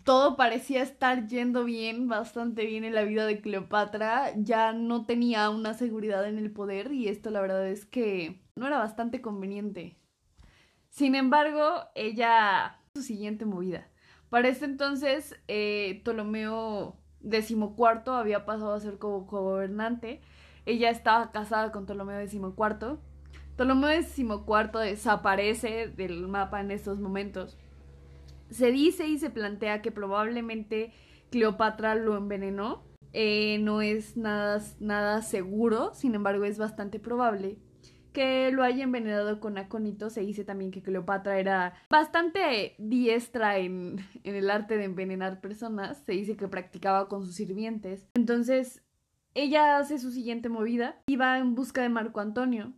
todo 0.08 0.36
parecía 0.36 0.82
estar 0.82 1.26
yendo 1.26 1.64
bien, 1.64 2.08
bastante 2.08 2.64
bien 2.64 2.82
en 2.84 2.94
la 2.94 3.02
vida 3.02 3.26
de 3.26 3.42
Cleopatra, 3.42 4.32
ya 4.36 4.72
no 4.72 5.04
tenía 5.04 5.50
una 5.50 5.74
seguridad 5.74 6.26
en 6.26 6.38
el 6.38 6.50
poder 6.50 6.92
y 6.92 7.08
esto 7.08 7.28
la 7.28 7.42
verdad 7.42 7.68
es 7.68 7.84
que 7.84 8.40
no 8.56 8.66
era 8.66 8.78
bastante 8.78 9.20
conveniente. 9.20 9.98
Sin 10.88 11.14
embargo, 11.14 11.82
ella 11.94 12.80
su 12.94 13.02
siguiente 13.02 13.44
movida. 13.44 13.86
Para 14.30 14.48
este 14.48 14.64
entonces, 14.64 15.38
eh, 15.46 16.00
Ptolomeo 16.02 16.96
XIV 17.20 18.08
había 18.14 18.46
pasado 18.46 18.72
a 18.72 18.80
ser 18.80 18.96
como 18.96 19.26
gobernante. 19.26 20.22
Ella 20.64 20.88
estaba 20.88 21.32
casada 21.32 21.70
con 21.70 21.84
Ptolomeo 21.84 22.26
XIV. 22.26 22.96
Ptolomeo 23.56 24.02
XIV 24.02 24.78
desaparece 24.80 25.88
del 25.88 26.28
mapa 26.28 26.62
en 26.62 26.70
estos 26.70 26.98
momentos. 26.98 27.58
Se 28.50 28.72
dice 28.72 29.06
y 29.06 29.18
se 29.18 29.30
plantea 29.30 29.82
que 29.82 29.92
probablemente 29.92 30.92
Cleopatra 31.30 31.94
lo 31.94 32.16
envenenó. 32.16 32.84
Eh, 33.12 33.58
no 33.60 33.80
es 33.80 34.16
nada, 34.16 34.62
nada 34.80 35.22
seguro, 35.22 35.94
sin 35.94 36.14
embargo 36.14 36.44
es 36.44 36.58
bastante 36.58 36.98
probable 36.98 37.58
que 38.12 38.50
lo 38.50 38.62
haya 38.64 38.84
envenenado 38.84 39.38
con 39.38 39.58
acónito. 39.58 40.10
Se 40.10 40.22
dice 40.22 40.44
también 40.44 40.70
que 40.70 40.82
Cleopatra 40.82 41.38
era 41.38 41.74
bastante 41.88 42.74
diestra 42.78 43.58
en, 43.58 44.04
en, 44.24 44.34
el 44.34 44.50
arte 44.50 44.76
de 44.76 44.84
envenenar 44.84 45.40
personas. 45.40 46.02
Se 46.04 46.12
dice 46.12 46.36
que 46.36 46.48
practicaba 46.48 47.08
con 47.08 47.24
sus 47.24 47.34
sirvientes. 47.34 48.08
Entonces, 48.14 48.82
ella 49.34 49.78
hace 49.78 49.98
su 49.98 50.10
siguiente 50.10 50.48
movida 50.48 51.00
y 51.06 51.16
va 51.16 51.38
en 51.38 51.54
busca 51.54 51.82
de 51.82 51.90
Marco 51.90 52.20
Antonio. 52.20 52.72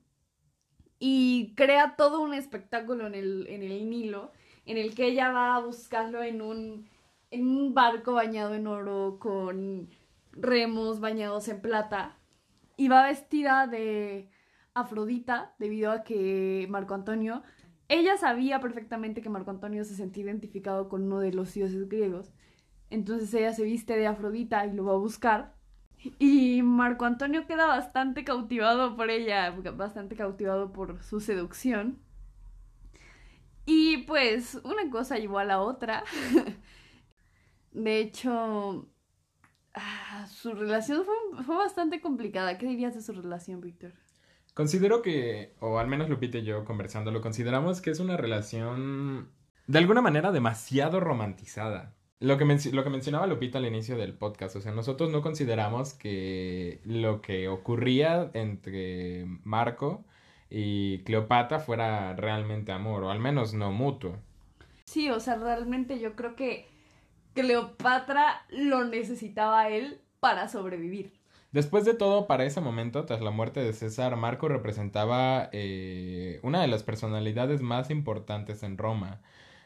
Y 0.99 1.55
crea 1.57 1.97
todo 1.97 2.21
un 2.21 2.35
espectáculo 2.35 3.07
en 3.07 3.15
el, 3.15 3.47
en 3.49 3.63
el 3.63 3.89
Nilo 3.89 4.33
en 4.67 4.79
el 4.79 4.95
que 4.95 5.07
ella 5.07 5.31
va 5.33 5.57
a 5.57 5.61
buscarlo 5.61 6.23
en 6.23 6.43
un, 6.43 6.89
en 7.31 7.47
un 7.47 7.75
barco 7.75 8.15
bañado 8.15 8.55
en 8.55 8.67
oro 8.67 9.19
con 9.19 9.89
remos 10.33 11.01
bañados 11.01 11.49
en 11.49 11.61
plata 11.61 12.17
y 12.77 12.89
va 12.89 13.07
vestida 13.07 13.67
de 13.67 14.31
Afrodita 14.75 15.55
debido 15.59 15.91
a 15.93 16.03
que 16.03 16.67
Marco 16.71 16.95
Antonio, 16.95 17.43
ella 17.89 18.17
sabía 18.17 18.61
perfectamente 18.61 19.21
que 19.21 19.29
Marco 19.29 19.51
Antonio 19.51 19.85
se 19.85 19.97
sentía 19.97 20.25
identificado 20.25 20.89
con 20.89 21.03
uno 21.05 21.21
de 21.21 21.33
los 21.33 21.53
dioses 21.53 21.89
griegos, 21.89 22.33
entonces 22.89 23.33
ella 23.35 23.53
se 23.53 23.65
viste 23.65 23.97
de 23.97 24.07
Afrodita 24.07 24.65
y 24.67 24.73
lo 24.73 24.85
va 24.85 24.93
a 24.93 24.97
buscar. 24.97 25.55
Y 26.19 26.63
Marco 26.63 27.05
Antonio 27.05 27.47
queda 27.47 27.67
bastante 27.67 28.25
cautivado 28.25 28.97
por 28.97 29.11
ella, 29.11 29.51
bastante 29.77 30.17
cautivado 30.17 30.73
por 30.73 31.03
su 31.03 31.21
seducción 31.21 31.99
y 33.71 33.99
pues 33.99 34.59
una 34.65 34.91
cosa 34.91 35.17
llevó 35.17 35.39
a 35.39 35.45
la 35.45 35.61
otra. 35.61 36.03
de 37.73 38.01
hecho, 38.01 38.89
ah, 39.75 40.27
su 40.29 40.53
relación 40.55 41.05
fue, 41.47 41.57
bastante 41.57 42.01
complicada. 42.01 42.59
¿Qué 42.59 42.67
dirías 42.67 42.97
de 42.97 43.01
su 43.03 43.13
relación, 43.13 43.61
Víctor? 43.61 43.93
Considero 44.55 45.03
que, 45.03 45.55
o 45.61 45.79
al 45.79 45.87
menos 45.87 46.09
Lupita 46.09 46.39
y 46.39 46.43
yo 46.43 46.65
conversándolo, 46.65 47.21
consideramos 47.21 47.81
que 47.81 47.91
es 47.91 48.01
una 48.01 48.17
relación 48.17 49.31
de 49.69 49.79
alguna 49.79 50.01
manera 50.03 50.33
demasiado 50.33 50.99
romantizada. 50.99 51.95
Lo 52.19 52.39
que, 52.39 52.45
lo 52.73 52.83
que 52.83 52.91
mencionaba 52.91 53.29
Lupita 53.29 53.59
al 53.59 53.67
inicio 53.67 53.97
del 53.97 54.15
podcast, 54.15 54.57
o 54.57 54.61
sea, 54.61 54.73
nosotros 54.73 55.11
no 55.11 55.23
consideramos 55.23 55.95
que 55.95 56.81
lo 56.85 57.23
que 57.23 57.47
ocurría 57.47 58.33
entre 58.35 59.27
Marco 59.45 60.05
y 60.51 60.99
Cleopatra 61.05 61.61
fuera 61.61 62.15
realmente 62.17 62.73
amor, 62.73 63.05
o 63.05 63.11
al 63.11 63.21
menos 63.21 63.55
no 63.55 63.73
mutuo. 63.73 64.17
Sí, 64.85 65.09
o 65.09 65.21
sea, 65.21 65.37
realmente 65.37 66.01
yo 66.01 66.17
creo 66.17 66.35
que 66.35 66.67
Cleopatra 67.35 68.43
lo 68.51 68.85
necesitaba 68.85 69.61
a 69.61 69.69
él 69.71 70.01
para 70.19 70.49
sobrevivir. 70.49 71.21
Después 71.53 71.85
de 71.85 71.95
todo, 71.95 72.27
para 72.27 72.45
ese 72.45 72.61
momento, 72.61 73.07
tras 73.07 73.21
la 73.21 73.31
muerte 73.31 73.61
de 73.61 73.73
César, 73.73 74.17
Marco 74.17 74.49
representaba 74.49 75.49
eh, 75.53 76.39
una 76.43 76.61
de 76.63 76.69
las 76.69 76.83
personalidades 76.85 77.61
más 77.61 77.91
importantes 77.91 78.63
en 78.63 78.79
Roma. 78.79 79.21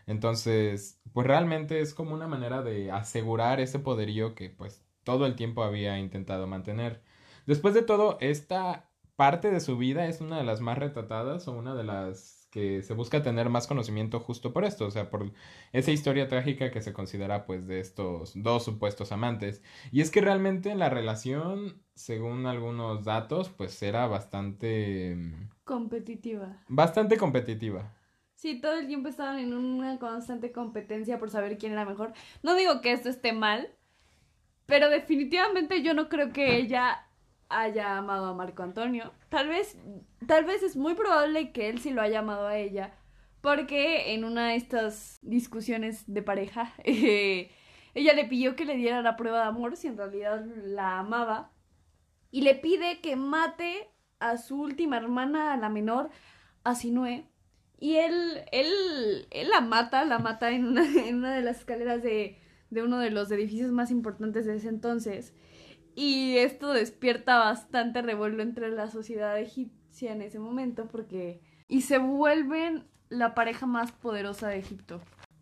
Entonces, 0.07 1.01
pues 1.13 1.27
realmente 1.27 1.81
es 1.81 1.95
como 1.95 2.15
una 2.15 2.27
manera 2.27 2.63
de 2.63 2.91
asegurar 2.91 3.61
ese 3.61 3.79
poderío 3.79 4.35
que 4.35 4.51
pues 4.51 4.83
todo 5.05 5.27
el 5.27 5.37
tiempo 5.37 5.63
había 5.63 5.99
intentado 5.99 6.47
mantener. 6.47 7.03
Después 7.47 7.75
de 7.75 7.83
todo, 7.83 8.17
esta 8.21 8.91
parte 9.17 9.51
de 9.51 9.61
su 9.61 9.77
vida 9.77 10.07
es 10.07 10.21
una 10.21 10.39
de 10.39 10.45
las 10.45 10.61
más 10.61 10.79
retratadas 10.79 11.47
o 11.49 11.53
una 11.53 11.75
de 11.75 11.85
las 11.85 12.45
que 12.55 12.83
se 12.83 12.95
busca 12.95 13.21
tener 13.21 13.49
más 13.49 13.67
conocimiento 13.67 14.21
justo 14.21 14.53
por 14.53 14.65
esto, 14.65 14.87
o 14.87 14.91
sea, 14.93 15.11
por 15.11 15.33
esa 15.73 15.91
historia 15.91 16.29
trágica 16.29 16.71
que 16.71 16.83
se 16.83 16.93
considera 16.93 17.47
pues 17.47 17.67
de 17.67 17.81
estos 17.81 18.31
dos 18.37 18.65
supuestos 18.65 19.11
amantes. 19.11 19.61
Y 19.91 20.03
es 20.03 20.13
que 20.13 20.21
realmente 20.21 20.73
la 20.77 20.89
relación, 20.89 21.83
según 21.97 22.47
algunos 22.47 23.05
datos, 23.05 23.49
pues 23.49 23.83
era 23.83 24.07
bastante... 24.07 25.17
Mm, 25.17 25.51
competitiva. 25.65 26.63
Bastante 26.69 27.17
competitiva. 27.17 27.93
Sí, 28.37 28.61
todo 28.61 28.75
el 28.75 28.87
tiempo 28.87 29.09
estaban 29.09 29.41
en 29.41 29.53
una 29.53 29.99
constante 29.99 30.53
competencia 30.53 31.19
por 31.19 31.31
saber 31.31 31.59
quién 31.59 31.73
era 31.73 31.85
mejor. 31.85 32.13
No 32.45 32.55
digo 32.55 32.81
que 32.83 32.93
esto 32.93 33.09
esté 33.09 33.33
mal, 33.33 33.69
pero 34.67 34.91
definitivamente 34.91 35.83
yo 35.83 35.93
no 35.93 36.09
creo 36.09 36.33
que 36.33 36.57
ella 36.59 37.05
haya 37.49 37.99
amado 37.99 38.27
a 38.27 38.35
Marco 38.35 38.63
Antonio. 38.63 39.13
Tal 39.29 39.49
vez, 39.49 39.77
tal 40.27 40.45
vez 40.45 40.63
es 40.63 40.77
muy 40.77 40.95
probable 40.95 41.53
que 41.53 41.69
él 41.69 41.81
sí 41.81 41.91
lo 41.91 42.03
haya 42.03 42.21
amado 42.21 42.47
a 42.47 42.59
ella, 42.59 42.95
porque 43.41 44.15
en 44.15 44.25
una 44.25 44.49
de 44.49 44.57
estas 44.57 45.19
discusiones 45.23 46.05
de 46.07 46.23
pareja, 46.23 46.73
eh, 46.85 47.51
ella 47.95 48.13
le 48.15 48.25
pidió 48.25 48.57
que 48.57 48.65
le 48.65 48.77
diera 48.77 49.03
la 49.03 49.17
prueba 49.17 49.41
de 49.41 49.49
amor 49.49 49.77
si 49.77 49.89
en 49.89 49.97
realidad 49.97 50.45
la 50.65 50.99
amaba, 50.99 51.53
y 52.31 52.43
le 52.43 52.55
pide 52.55 53.01
que 53.01 53.17
mate 53.17 53.89
a 54.19 54.39
su 54.39 54.61
última 54.61 54.97
hermana, 54.97 55.53
a 55.53 55.57
la 55.57 55.69
menor, 55.69 56.11
a 56.65 56.75
Sinue. 56.75 57.29
Y 57.79 57.97
él, 57.97 58.43
él, 58.51 59.29
él 59.31 59.51
la 59.51 59.61
mata, 59.61 60.05
la 60.05 60.19
mata 60.19 60.51
en 60.51 60.67
una, 60.67 60.83
de 61.35 61.43
las 61.43 61.59
escaleras 61.59 62.03
de 62.03 62.39
uno 62.83 62.99
de 62.99 63.11
los 63.11 63.31
edificios 63.31 63.71
más 63.71 63.91
importantes 63.91 64.47
de 64.47 64.57
ese 64.57 64.69
entonces. 64.69 65.35
Y 65.95 66.39
esto 66.39 66.73
despierta 66.73 67.39
bastante 67.39 68.03
revuelo 68.03 68.43
entre 68.43 68.71
la 68.71 68.91
sociedad 68.91 69.39
egipcia 69.39 70.13
en 70.13 70.23
ese 70.23 70.39
momento 70.39 70.89
porque... 70.89 71.41
Y 71.69 71.83
se 71.83 71.99
vuelven 71.99 72.87
la 73.09 73.35
pareja 73.35 73.67
más 73.67 73.93
poderosa 73.93 74.49
de 74.49 74.59
Egipto. 74.59 75.01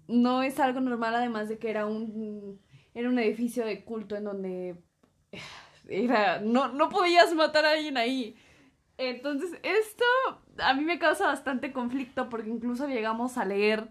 No 0.08 0.42
es 0.42 0.60
algo 0.60 0.80
normal 0.80 1.14
además 1.14 1.48
de 1.48 1.58
que 1.58 1.70
era 1.70 1.86
un, 1.86 2.60
era 2.94 3.08
un 3.08 3.18
edificio 3.18 3.64
de 3.64 3.84
culto 3.84 4.16
en 4.16 4.24
donde 4.24 4.76
era, 5.88 6.40
no, 6.40 6.68
no 6.68 6.88
podías 6.88 7.34
matar 7.34 7.64
a 7.64 7.72
alguien 7.72 7.96
ahí. 7.96 8.36
Entonces 8.98 9.50
esto 9.62 10.04
a 10.58 10.74
mí 10.74 10.84
me 10.84 10.98
causa 10.98 11.26
bastante 11.26 11.72
conflicto 11.72 12.28
porque 12.28 12.50
incluso 12.50 12.86
llegamos 12.86 13.38
a 13.38 13.44
leer 13.44 13.88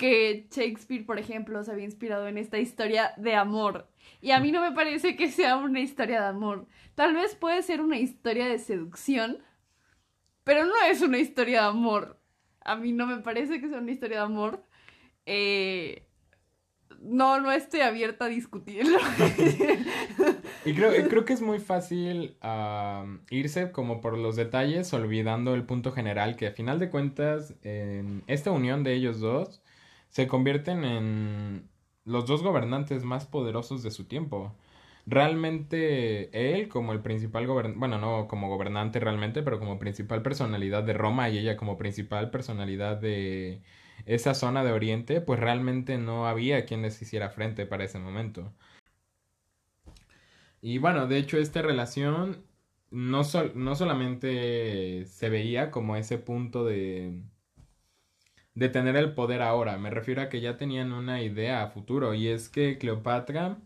que 0.00 0.46
Shakespeare, 0.50 1.04
por 1.04 1.18
ejemplo, 1.18 1.62
se 1.62 1.70
había 1.70 1.84
inspirado 1.84 2.26
en 2.26 2.38
esta 2.38 2.58
historia 2.58 3.12
de 3.18 3.34
amor. 3.34 3.86
Y 4.22 4.30
a 4.30 4.40
mí 4.40 4.50
no 4.50 4.62
me 4.62 4.72
parece 4.72 5.14
que 5.14 5.30
sea 5.30 5.58
una 5.58 5.80
historia 5.80 6.22
de 6.22 6.28
amor. 6.28 6.66
Tal 6.94 7.12
vez 7.12 7.34
puede 7.34 7.62
ser 7.62 7.82
una 7.82 7.98
historia 7.98 8.46
de 8.48 8.58
seducción, 8.58 9.42
pero 10.42 10.64
no 10.64 10.72
es 10.88 11.02
una 11.02 11.18
historia 11.18 11.60
de 11.60 11.68
amor. 11.68 12.18
A 12.62 12.76
mí 12.76 12.92
no 12.92 13.06
me 13.06 13.18
parece 13.18 13.60
que 13.60 13.68
sea 13.68 13.76
una 13.76 13.90
historia 13.90 14.16
de 14.16 14.24
amor. 14.24 14.64
Eh, 15.26 16.08
no, 17.02 17.38
no 17.38 17.52
estoy 17.52 17.80
abierta 17.80 18.24
a 18.24 18.28
discutirlo. 18.28 18.98
y 20.64 20.72
creo, 20.72 21.08
creo 21.10 21.26
que 21.26 21.34
es 21.34 21.42
muy 21.42 21.58
fácil 21.58 22.38
irse 23.28 23.70
como 23.70 24.00
por 24.00 24.16
los 24.16 24.34
detalles, 24.34 24.94
olvidando 24.94 25.52
el 25.52 25.64
punto 25.64 25.92
general, 25.92 26.36
que 26.36 26.46
a 26.46 26.52
final 26.52 26.78
de 26.78 26.88
cuentas, 26.88 27.54
en 27.64 28.22
esta 28.28 28.50
unión 28.50 28.82
de 28.82 28.94
ellos 28.94 29.20
dos, 29.20 29.60
se 30.10 30.28
convierten 30.28 30.84
en 30.84 31.70
los 32.04 32.26
dos 32.26 32.42
gobernantes 32.42 33.04
más 33.04 33.26
poderosos 33.26 33.82
de 33.82 33.90
su 33.90 34.06
tiempo. 34.06 34.54
Realmente 35.06 36.30
él 36.54 36.68
como 36.68 36.92
el 36.92 37.00
principal 37.00 37.46
gobernante, 37.46 37.78
bueno, 37.78 37.98
no 37.98 38.28
como 38.28 38.48
gobernante 38.48 39.00
realmente, 39.00 39.42
pero 39.42 39.58
como 39.58 39.78
principal 39.78 40.22
personalidad 40.22 40.82
de 40.84 40.92
Roma 40.94 41.28
y 41.30 41.38
ella 41.38 41.56
como 41.56 41.78
principal 41.78 42.30
personalidad 42.30 42.98
de 42.98 43.62
esa 44.06 44.34
zona 44.34 44.64
de 44.64 44.72
Oriente, 44.72 45.20
pues 45.20 45.40
realmente 45.40 45.98
no 45.98 46.26
había 46.26 46.66
quien 46.66 46.82
les 46.82 47.00
hiciera 47.02 47.30
frente 47.30 47.66
para 47.66 47.84
ese 47.84 47.98
momento. 47.98 48.52
Y 50.62 50.78
bueno, 50.78 51.06
de 51.06 51.18
hecho 51.18 51.38
esta 51.38 51.62
relación 51.62 52.44
no, 52.90 53.22
no 53.54 53.74
solamente 53.76 55.06
se 55.06 55.28
veía 55.30 55.70
como 55.70 55.96
ese 55.96 56.18
punto 56.18 56.64
de, 56.64 57.22
de 58.54 58.68
tener 58.68 58.96
el 58.96 59.14
poder 59.14 59.42
ahora, 59.42 59.78
me 59.78 59.90
refiero 59.90 60.22
a 60.22 60.28
que 60.28 60.40
ya 60.40 60.56
tenían 60.56 60.92
una 60.92 61.22
idea 61.22 61.62
a 61.62 61.68
futuro 61.68 62.14
y 62.14 62.28
es 62.28 62.48
que 62.48 62.78
Cleopatra 62.78 63.58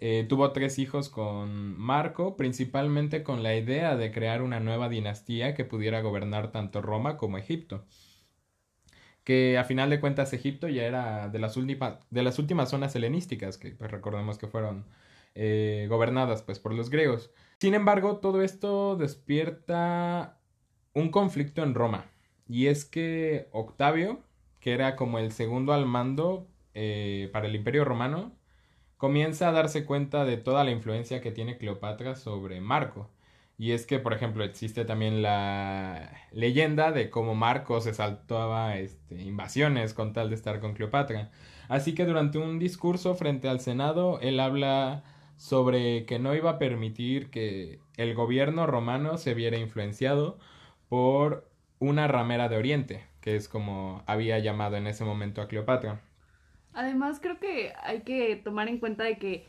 eh, 0.00 0.26
tuvo 0.28 0.52
tres 0.52 0.78
hijos 0.78 1.08
con 1.08 1.76
Marco, 1.78 2.36
principalmente 2.36 3.22
con 3.24 3.42
la 3.42 3.56
idea 3.56 3.96
de 3.96 4.12
crear 4.12 4.42
una 4.42 4.60
nueva 4.60 4.88
dinastía 4.88 5.54
que 5.54 5.64
pudiera 5.64 6.00
gobernar 6.02 6.52
tanto 6.52 6.82
Roma 6.82 7.16
como 7.16 7.38
Egipto. 7.38 7.84
Que 9.24 9.58
a 9.58 9.64
final 9.64 9.90
de 9.90 10.00
cuentas 10.00 10.32
Egipto 10.32 10.68
ya 10.68 10.84
era 10.84 11.28
de 11.28 11.38
las, 11.38 11.56
de 11.56 12.22
las 12.22 12.38
últimas 12.38 12.70
zonas 12.70 12.94
helenísticas, 12.96 13.58
que 13.58 13.72
pues, 13.72 13.90
recordemos 13.90 14.38
que 14.38 14.46
fueron 14.46 14.86
eh, 15.34 15.86
gobernadas 15.88 16.42
pues, 16.42 16.58
por 16.60 16.74
los 16.74 16.90
griegos. 16.90 17.30
Sin 17.60 17.74
embargo, 17.74 18.18
todo 18.18 18.42
esto 18.42 18.96
despierta 18.96 20.38
un 20.94 21.10
conflicto 21.10 21.62
en 21.62 21.74
Roma. 21.74 22.06
Y 22.48 22.66
es 22.68 22.84
que 22.84 23.48
Octavio, 23.52 24.20
que 24.60 24.72
era 24.72 24.96
como 24.96 25.18
el 25.18 25.32
segundo 25.32 25.72
al 25.72 25.86
mando 25.86 26.48
eh, 26.74 27.30
para 27.32 27.46
el 27.46 27.54
Imperio 27.54 27.84
Romano, 27.84 28.32
comienza 28.96 29.48
a 29.48 29.52
darse 29.52 29.84
cuenta 29.86 30.24
de 30.24 30.36
toda 30.38 30.64
la 30.64 30.70
influencia 30.72 31.20
que 31.20 31.30
tiene 31.30 31.58
Cleopatra 31.58 32.16
sobre 32.16 32.60
Marco. 32.60 33.10
Y 33.58 33.72
es 33.72 33.86
que, 33.86 33.98
por 33.98 34.12
ejemplo, 34.12 34.44
existe 34.44 34.84
también 34.84 35.20
la 35.22 36.12
leyenda 36.32 36.92
de 36.92 37.10
cómo 37.10 37.34
Marco 37.34 37.80
se 37.80 37.92
saltaba 37.92 38.76
este, 38.78 39.20
invasiones 39.22 39.94
con 39.94 40.12
tal 40.12 40.28
de 40.30 40.36
estar 40.36 40.60
con 40.60 40.74
Cleopatra. 40.74 41.30
Así 41.68 41.94
que 41.94 42.06
durante 42.06 42.38
un 42.38 42.58
discurso 42.58 43.14
frente 43.16 43.48
al 43.48 43.60
Senado, 43.60 44.20
él 44.20 44.38
habla 44.40 45.02
sobre 45.36 46.06
que 46.06 46.18
no 46.18 46.34
iba 46.34 46.50
a 46.52 46.58
permitir 46.58 47.30
que 47.30 47.80
el 47.96 48.14
gobierno 48.14 48.66
romano 48.66 49.18
se 49.18 49.34
viera 49.34 49.58
influenciado 49.58 50.38
por 50.88 51.47
una 51.78 52.08
ramera 52.08 52.48
de 52.48 52.56
Oriente, 52.56 53.06
que 53.20 53.36
es 53.36 53.48
como 53.48 54.02
había 54.06 54.38
llamado 54.38 54.76
en 54.76 54.86
ese 54.86 55.04
momento 55.04 55.40
a 55.40 55.48
Cleopatra. 55.48 56.00
Además, 56.72 57.18
creo 57.20 57.38
que 57.38 57.72
hay 57.82 58.02
que 58.02 58.36
tomar 58.36 58.68
en 58.68 58.78
cuenta 58.78 59.04
de 59.04 59.18
que 59.18 59.46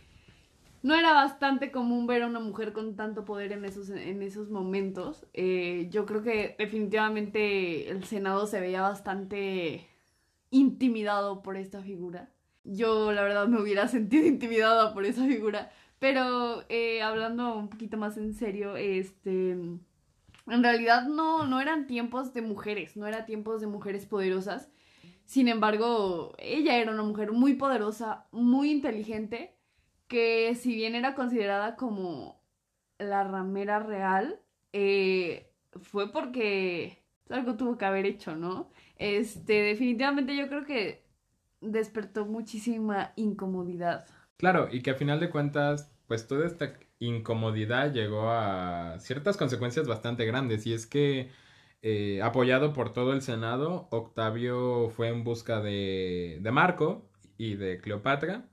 no 0.81 0.95
era 0.95 1.13
bastante 1.13 1.71
común 1.71 2.07
ver 2.07 2.23
a 2.23 2.27
una 2.27 2.39
mujer 2.39 2.71
con 2.73 2.95
tanto 2.95 3.25
poder 3.25 3.51
en 3.51 3.65
esos, 3.65 3.89
en 3.89 4.21
esos 4.21 4.49
momentos. 4.49 5.25
Eh, 5.33 5.87
yo 5.91 6.05
creo 6.05 6.23
que 6.23 6.55
definitivamente 6.57 7.89
el 7.89 8.03
Senado 8.05 8.47
se 8.47 8.61
veía 8.61 8.81
bastante 8.81 9.87
intimidado 10.51 11.41
por 11.43 11.57
esta 11.57 11.81
figura. 11.81 12.31
Yo, 12.63 13.11
la 13.11 13.23
verdad, 13.23 13.47
me 13.47 13.61
hubiera 13.61 13.87
sentido 13.87 14.25
intimidada 14.27 14.93
por 14.93 15.05
esa 15.05 15.25
figura. 15.25 15.71
Pero 15.99 16.63
eh, 16.69 17.01
hablando 17.01 17.55
un 17.57 17.69
poquito 17.69 17.97
más 17.97 18.17
en 18.17 18.33
serio, 18.33 18.77
este. 18.77 19.57
En 20.51 20.63
realidad 20.63 21.07
no, 21.07 21.45
no 21.45 21.61
eran 21.61 21.87
tiempos 21.87 22.33
de 22.33 22.41
mujeres, 22.41 22.97
no 22.97 23.07
eran 23.07 23.25
tiempos 23.25 23.61
de 23.61 23.67
mujeres 23.67 24.05
poderosas. 24.05 24.69
Sin 25.25 25.47
embargo, 25.47 26.33
ella 26.37 26.77
era 26.77 26.91
una 26.91 27.03
mujer 27.03 27.31
muy 27.31 27.53
poderosa, 27.53 28.25
muy 28.31 28.71
inteligente, 28.71 29.55
que 30.07 30.55
si 30.55 30.73
bien 30.73 30.95
era 30.95 31.13
considerada 31.13 31.75
como 31.75 32.41
la 32.97 33.23
ramera 33.23 33.79
real, 33.79 34.39
eh, 34.73 35.51
fue 35.81 36.11
porque 36.11 37.03
algo 37.29 37.55
tuvo 37.55 37.77
que 37.77 37.85
haber 37.85 38.05
hecho, 38.05 38.35
¿no? 38.35 38.71
Este, 38.95 39.53
definitivamente 39.61 40.35
yo 40.35 40.47
creo 40.47 40.65
que 40.65 41.05
despertó 41.61 42.25
muchísima 42.25 43.13
incomodidad. 43.15 44.05
Claro, 44.37 44.67
y 44.71 44.81
que 44.81 44.91
a 44.91 44.95
final 44.95 45.19
de 45.19 45.29
cuentas, 45.29 45.91
pues 46.07 46.27
toda 46.27 46.45
esta 46.47 46.73
incomodidad 46.99 47.93
llegó 47.93 48.29
a 48.31 48.97
ciertas 48.99 49.37
consecuencias 49.37 49.87
bastante 49.87 50.25
grandes. 50.25 50.65
Y 50.67 50.73
es 50.73 50.87
que, 50.87 51.31
eh, 51.81 52.21
apoyado 52.23 52.73
por 52.73 52.93
todo 52.93 53.13
el 53.13 53.21
Senado, 53.21 53.87
Octavio 53.91 54.89
fue 54.89 55.09
en 55.09 55.23
busca 55.23 55.61
de, 55.61 56.39
de 56.41 56.51
Marco 56.51 57.09
y 57.37 57.55
de 57.55 57.79
Cleopatra. 57.81 58.49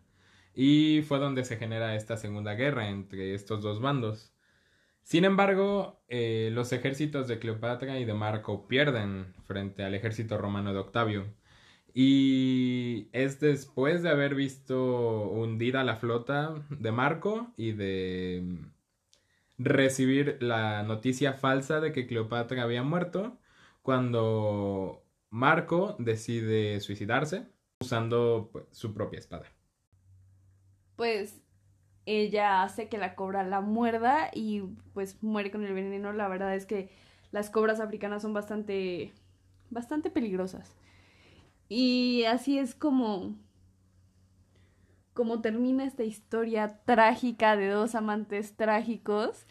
Y 0.55 1.03
fue 1.03 1.19
donde 1.19 1.45
se 1.45 1.57
genera 1.59 1.97
esta 1.97 2.17
segunda 2.17 2.55
guerra 2.55 2.89
entre 2.89 3.35
estos 3.35 3.63
dos 3.63 3.81
bandos. 3.81 4.33
Sin 5.03 5.25
embargo, 5.25 6.03
eh, 6.09 6.51
los 6.53 6.73
ejércitos 6.73 7.29
de 7.29 7.39
Cleopatra 7.39 7.99
y 8.01 8.05
de 8.05 8.15
Marco 8.15 8.67
pierden 8.67 9.35
frente 9.47 9.85
al 9.85 9.95
ejército 9.95 10.37
romano 10.39 10.73
de 10.73 10.81
Octavio. 10.81 11.33
Y 11.95 12.76
es 13.13 13.41
después 13.41 14.03
de 14.03 14.11
haber 14.11 14.35
visto 14.35 15.31
hundida 15.31 15.85
la 15.85 15.97
flota 15.97 16.55
de 16.71 16.93
Marco 16.93 17.53
y 17.57 17.73
de 17.73 18.59
recibir 19.59 20.39
la 20.41 20.83
noticia 20.83 21.33
falsa 21.33 21.81
de 21.81 21.93
que 21.93 22.07
Cleopatra 22.07 22.63
había 22.63 22.83
muerto, 22.83 23.39
cuando 23.83 25.05
Marco 25.31 25.97
decide 25.99 26.81
suicidarse 26.81 27.47
usando 27.81 28.51
pues, 28.53 28.65
su 28.71 28.95
propia 28.95 29.19
espada. 29.19 29.47
Pues 30.97 31.41
ella 32.07 32.63
hace 32.63 32.89
que 32.89 32.99
la 32.99 33.15
cobra 33.15 33.43
la 33.45 33.61
muerda 33.61 34.31
y 34.33 34.63
pues 34.95 35.23
muere 35.23 35.51
con 35.51 35.65
el 35.65 35.75
veneno. 35.75 36.13
La 36.13 36.29
verdad 36.29 36.55
es 36.55 36.67
que 36.67 36.91
las 37.33 37.51
cobras 37.51 37.81
africanas 37.81 38.23
son 38.23 38.33
bastante 38.33 39.13
bastante 39.71 40.11
peligrosas. 40.11 40.75
Y 41.69 42.25
así 42.25 42.59
es 42.59 42.75
como 42.75 43.35
como 45.17 45.41
termina 45.41 45.85
esta 45.85 46.05
historia 46.05 46.83
trágica 46.85 47.57
de 47.57 47.69
dos 47.69 47.95
amantes 47.95 48.55
trágicos 48.55 49.47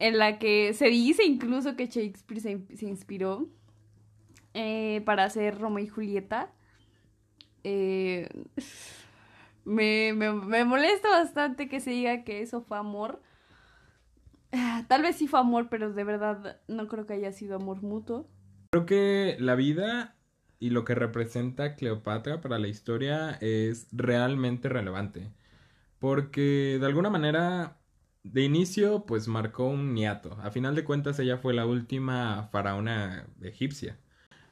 en 0.00 0.18
la 0.18 0.40
que 0.40 0.74
se 0.74 0.86
dice 0.86 1.24
incluso 1.24 1.76
que 1.76 1.86
Shakespeare 1.86 2.40
se, 2.40 2.86
inspiró 2.86 3.48
eh, 4.54 5.00
para 5.06 5.22
hacer 5.24 5.58
Roma 5.58 5.80
y 5.80 5.86
Julieta. 5.86 6.52
Eh, 7.62 8.28
me, 9.64 10.12
me, 10.14 10.32
me 10.32 10.64
molesta 10.64 11.08
bastante 11.10 11.68
que 11.68 11.78
se 11.78 11.90
diga 11.90 12.24
que 12.24 12.42
eso 12.42 12.60
fue 12.60 12.76
amor. 12.76 13.22
Tal 14.88 15.02
vez 15.02 15.14
sí 15.14 15.28
fue 15.28 15.38
amor, 15.38 15.68
pero 15.70 15.92
de 15.92 16.04
verdad 16.04 16.60
no 16.66 16.88
creo 16.88 17.06
que 17.06 17.14
haya 17.14 17.30
sido 17.30 17.54
amor 17.54 17.82
mutuo. 17.82 18.26
Creo 18.72 18.84
que 18.84 19.36
la 19.38 19.54
vida 19.54 20.17
y 20.60 20.70
lo 20.70 20.84
que 20.84 20.94
representa 20.94 21.76
Cleopatra 21.76 22.40
para 22.40 22.58
la 22.58 22.68
historia 22.68 23.32
es 23.40 23.88
realmente 23.92 24.68
relevante. 24.68 25.32
Porque 25.98 26.78
de 26.80 26.86
alguna 26.86 27.10
manera, 27.10 27.78
de 28.24 28.42
inicio, 28.42 29.06
pues 29.06 29.28
marcó 29.28 29.66
un 29.68 29.94
niato. 29.94 30.38
A 30.42 30.50
final 30.50 30.74
de 30.74 30.84
cuentas, 30.84 31.18
ella 31.18 31.38
fue 31.38 31.54
la 31.54 31.66
última 31.66 32.48
faraona 32.52 33.28
egipcia. 33.42 33.98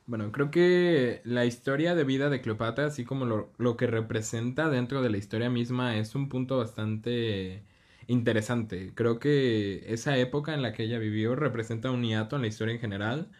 Bueno, 0.06 0.30
creo 0.32 0.50
que 0.50 1.20
la 1.24 1.44
historia 1.46 1.94
de 1.94 2.04
vida 2.04 2.30
de 2.30 2.40
Cleopatra, 2.40 2.86
así 2.86 3.04
como 3.04 3.24
lo, 3.26 3.52
lo 3.58 3.76
que 3.76 3.86
representa 3.88 4.70
dentro 4.70 5.02
de 5.02 5.10
la 5.10 5.16
historia 5.18 5.50
misma, 5.50 5.96
es 5.98 6.14
un 6.14 6.28
punto 6.28 6.58
bastante 6.58 7.64
interesante. 8.06 8.92
Creo 8.94 9.18
que 9.18 9.92
esa 9.92 10.16
época 10.18 10.54
en 10.54 10.62
la 10.62 10.72
que 10.72 10.84
ella 10.84 10.98
vivió 10.98 11.34
representa 11.34 11.90
un 11.90 12.04
hiato 12.04 12.36
en 12.36 12.42
la 12.42 12.48
historia 12.48 12.74
en 12.74 12.80
general 12.80 13.30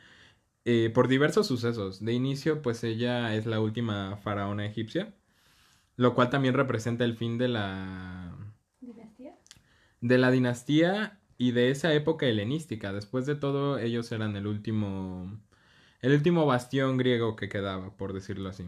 eh, 0.66 0.90
por 0.90 1.06
diversos 1.06 1.46
sucesos. 1.46 2.04
De 2.04 2.12
inicio, 2.12 2.60
pues 2.60 2.82
ella 2.82 3.34
es 3.36 3.46
la 3.46 3.60
última 3.60 4.16
faraona 4.16 4.66
egipcia, 4.66 5.14
lo 5.96 6.14
cual 6.14 6.28
también 6.28 6.54
representa 6.54 7.04
el 7.04 7.16
fin 7.16 7.38
de 7.38 7.46
la... 7.48 8.36
¿Dinastía? 8.80 9.36
De 10.00 10.18
la 10.18 10.32
dinastía 10.32 11.20
y 11.38 11.52
de 11.52 11.70
esa 11.70 11.94
época 11.94 12.26
helenística. 12.26 12.92
Después 12.92 13.26
de 13.26 13.36
todo, 13.36 13.78
ellos 13.78 14.10
eran 14.10 14.34
el 14.36 14.48
último... 14.48 15.40
El 16.02 16.12
último 16.12 16.46
bastión 16.46 16.96
griego 16.96 17.36
que 17.36 17.48
quedaba, 17.48 17.96
por 17.96 18.12
decirlo 18.12 18.48
así. 18.48 18.64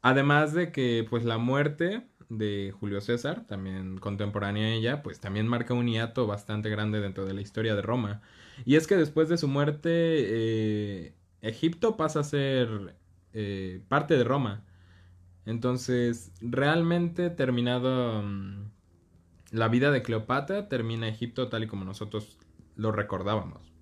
Además 0.00 0.54
de 0.54 0.72
que, 0.72 1.06
pues, 1.08 1.24
la 1.24 1.36
muerte 1.36 2.06
de 2.30 2.72
Julio 2.80 3.02
César, 3.02 3.46
también 3.46 3.98
contemporánea 3.98 4.66
a 4.66 4.70
ella, 4.70 5.02
pues 5.02 5.20
también 5.20 5.46
marca 5.46 5.74
un 5.74 5.86
hiato 5.88 6.26
bastante 6.26 6.70
grande 6.70 7.00
dentro 7.00 7.26
de 7.26 7.34
la 7.34 7.42
historia 7.42 7.74
de 7.74 7.82
Roma. 7.82 8.22
Y 8.64 8.76
es 8.76 8.86
que 8.86 8.96
después 8.96 9.28
de 9.28 9.38
su 9.38 9.48
muerte, 9.48 9.90
eh, 9.90 11.14
Egipto 11.40 11.96
pasa 11.96 12.20
a 12.20 12.24
ser 12.24 12.96
eh, 13.32 13.82
parte 13.88 14.16
de 14.16 14.24
Roma. 14.24 14.64
Entonces, 15.44 16.32
realmente 16.40 17.30
terminado 17.30 18.22
mm, 18.22 18.70
la 19.50 19.68
vida 19.68 19.90
de 19.90 20.02
Cleopatra, 20.02 20.68
termina 20.68 21.08
Egipto 21.08 21.48
tal 21.48 21.64
y 21.64 21.66
como 21.66 21.84
nosotros 21.84 22.38
lo 22.76 22.92
recordábamos. 22.92 23.72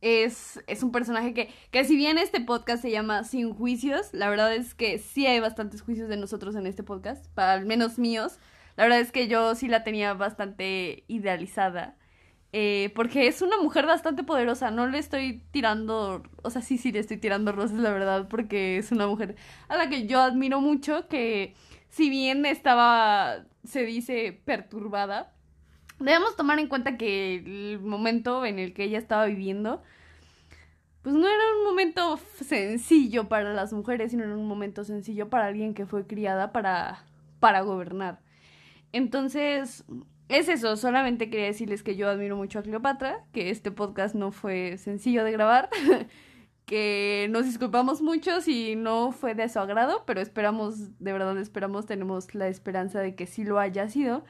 Es, 0.00 0.64
es, 0.66 0.82
un 0.82 0.92
personaje 0.92 1.34
que, 1.34 1.50
que 1.70 1.84
si 1.84 1.94
bien 1.94 2.16
este 2.16 2.40
podcast 2.40 2.80
se 2.80 2.90
llama 2.90 3.22
Sin 3.24 3.52
Juicios, 3.52 4.08
la 4.14 4.30
verdad 4.30 4.54
es 4.54 4.74
que 4.74 4.98
sí 4.98 5.26
hay 5.26 5.40
bastantes 5.40 5.82
juicios 5.82 6.08
de 6.08 6.16
nosotros 6.16 6.54
en 6.54 6.66
este 6.66 6.82
podcast, 6.82 7.26
para 7.34 7.52
al 7.52 7.66
menos 7.66 7.98
míos. 7.98 8.38
La 8.76 8.84
verdad 8.84 9.00
es 9.00 9.12
que 9.12 9.28
yo 9.28 9.54
sí 9.54 9.68
la 9.68 9.84
tenía 9.84 10.14
bastante 10.14 11.04
idealizada. 11.06 11.98
Eh, 12.52 12.92
porque 12.96 13.28
es 13.28 13.42
una 13.42 13.58
mujer 13.58 13.86
bastante 13.86 14.24
poderosa, 14.24 14.70
no 14.70 14.86
le 14.88 14.98
estoy 14.98 15.42
tirando, 15.52 16.22
o 16.42 16.50
sea, 16.50 16.62
sí, 16.62 16.78
sí 16.78 16.90
le 16.90 16.98
estoy 16.98 17.16
tirando 17.16 17.52
rosas, 17.52 17.78
la 17.78 17.92
verdad, 17.92 18.28
porque 18.28 18.78
es 18.78 18.90
una 18.90 19.06
mujer 19.06 19.36
a 19.68 19.76
la 19.76 19.88
que 19.88 20.06
yo 20.06 20.20
admiro 20.20 20.60
mucho, 20.60 21.06
que 21.08 21.54
si 21.90 22.10
bien 22.10 22.44
estaba, 22.46 23.44
se 23.64 23.84
dice, 23.84 24.40
perturbada, 24.44 25.32
debemos 26.00 26.34
tomar 26.36 26.58
en 26.58 26.66
cuenta 26.66 26.96
que 26.96 27.36
el 27.36 27.80
momento 27.80 28.44
en 28.44 28.58
el 28.58 28.72
que 28.72 28.84
ella 28.84 28.98
estaba 28.98 29.26
viviendo, 29.26 29.82
pues 31.02 31.14
no 31.14 31.28
era 31.28 31.42
un 31.58 31.64
momento 31.64 32.18
sencillo 32.40 33.28
para 33.28 33.54
las 33.54 33.72
mujeres, 33.72 34.10
sino 34.10 34.24
era 34.24 34.36
un 34.36 34.48
momento 34.48 34.84
sencillo 34.84 35.30
para 35.30 35.46
alguien 35.46 35.72
que 35.72 35.86
fue 35.86 36.06
criada 36.06 36.52
para, 36.52 37.04
para 37.38 37.60
gobernar. 37.60 38.20
Entonces, 38.92 39.84
es 40.30 40.48
eso, 40.48 40.76
solamente 40.76 41.28
quería 41.28 41.46
decirles 41.46 41.82
que 41.82 41.96
yo 41.96 42.08
admiro 42.08 42.36
mucho 42.36 42.60
a 42.60 42.62
Cleopatra, 42.62 43.24
que 43.32 43.50
este 43.50 43.72
podcast 43.72 44.14
no 44.14 44.30
fue 44.30 44.78
sencillo 44.78 45.24
de 45.24 45.32
grabar, 45.32 45.68
que 46.66 47.26
nos 47.30 47.46
disculpamos 47.46 48.00
mucho 48.00 48.40
si 48.40 48.76
no 48.76 49.10
fue 49.10 49.34
de 49.34 49.48
su 49.48 49.58
agrado, 49.58 50.04
pero 50.06 50.20
esperamos, 50.20 50.98
de 51.00 51.12
verdad 51.12 51.36
esperamos, 51.36 51.86
tenemos 51.86 52.32
la 52.32 52.46
esperanza 52.46 53.00
de 53.00 53.16
que 53.16 53.26
sí 53.26 53.42
lo 53.42 53.58
haya 53.58 53.88
sido. 53.88 54.24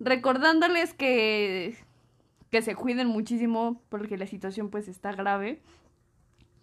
Recordándoles 0.00 0.94
que, 0.94 1.76
que 2.50 2.62
se 2.62 2.74
cuiden 2.74 3.08
muchísimo 3.08 3.82
porque 3.90 4.16
la 4.16 4.26
situación 4.26 4.70
pues 4.70 4.88
está 4.88 5.12
grave, 5.12 5.60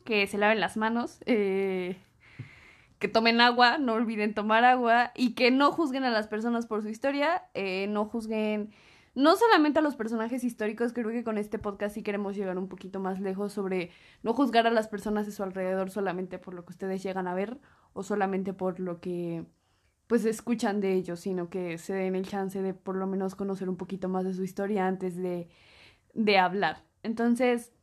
que 0.05 0.25
se 0.25 0.39
laven 0.39 0.59
las 0.59 0.75
manos, 0.75 1.19
eh, 1.27 1.97
que 3.01 3.07
tomen 3.07 3.41
agua, 3.41 3.79
no 3.79 3.93
olviden 3.93 4.35
tomar 4.35 4.63
agua 4.63 5.11
y 5.15 5.33
que 5.33 5.49
no 5.49 5.71
juzguen 5.71 6.03
a 6.03 6.11
las 6.11 6.27
personas 6.27 6.67
por 6.67 6.83
su 6.83 6.87
historia, 6.87 7.43
eh, 7.55 7.87
no 7.87 8.05
juzguen 8.05 8.69
no 9.15 9.35
solamente 9.35 9.79
a 9.79 9.81
los 9.81 9.95
personajes 9.95 10.43
históricos, 10.43 10.93
creo 10.93 11.09
que 11.09 11.23
con 11.23 11.39
este 11.39 11.57
podcast 11.57 11.95
sí 11.95 12.03
queremos 12.03 12.35
llegar 12.35 12.59
un 12.59 12.69
poquito 12.69 12.99
más 12.99 13.19
lejos 13.19 13.51
sobre 13.51 13.89
no 14.21 14.33
juzgar 14.33 14.67
a 14.67 14.71
las 14.71 14.87
personas 14.87 15.25
de 15.25 15.31
su 15.31 15.41
alrededor 15.41 15.89
solamente 15.89 16.37
por 16.37 16.53
lo 16.53 16.63
que 16.63 16.73
ustedes 16.73 17.01
llegan 17.01 17.27
a 17.27 17.33
ver 17.33 17.59
o 17.93 18.03
solamente 18.03 18.53
por 18.53 18.79
lo 18.79 19.01
que 19.01 19.45
pues 20.05 20.23
escuchan 20.25 20.79
de 20.79 20.93
ellos, 20.93 21.21
sino 21.21 21.49
que 21.49 21.79
se 21.79 21.93
den 21.93 22.15
el 22.15 22.27
chance 22.27 22.61
de 22.61 22.75
por 22.75 22.95
lo 22.95 23.07
menos 23.07 23.33
conocer 23.33 23.67
un 23.67 23.77
poquito 23.77 24.09
más 24.09 24.25
de 24.25 24.35
su 24.35 24.43
historia 24.43 24.85
antes 24.85 25.15
de, 25.15 25.49
de 26.13 26.37
hablar. 26.37 26.83
Entonces, 27.01 27.73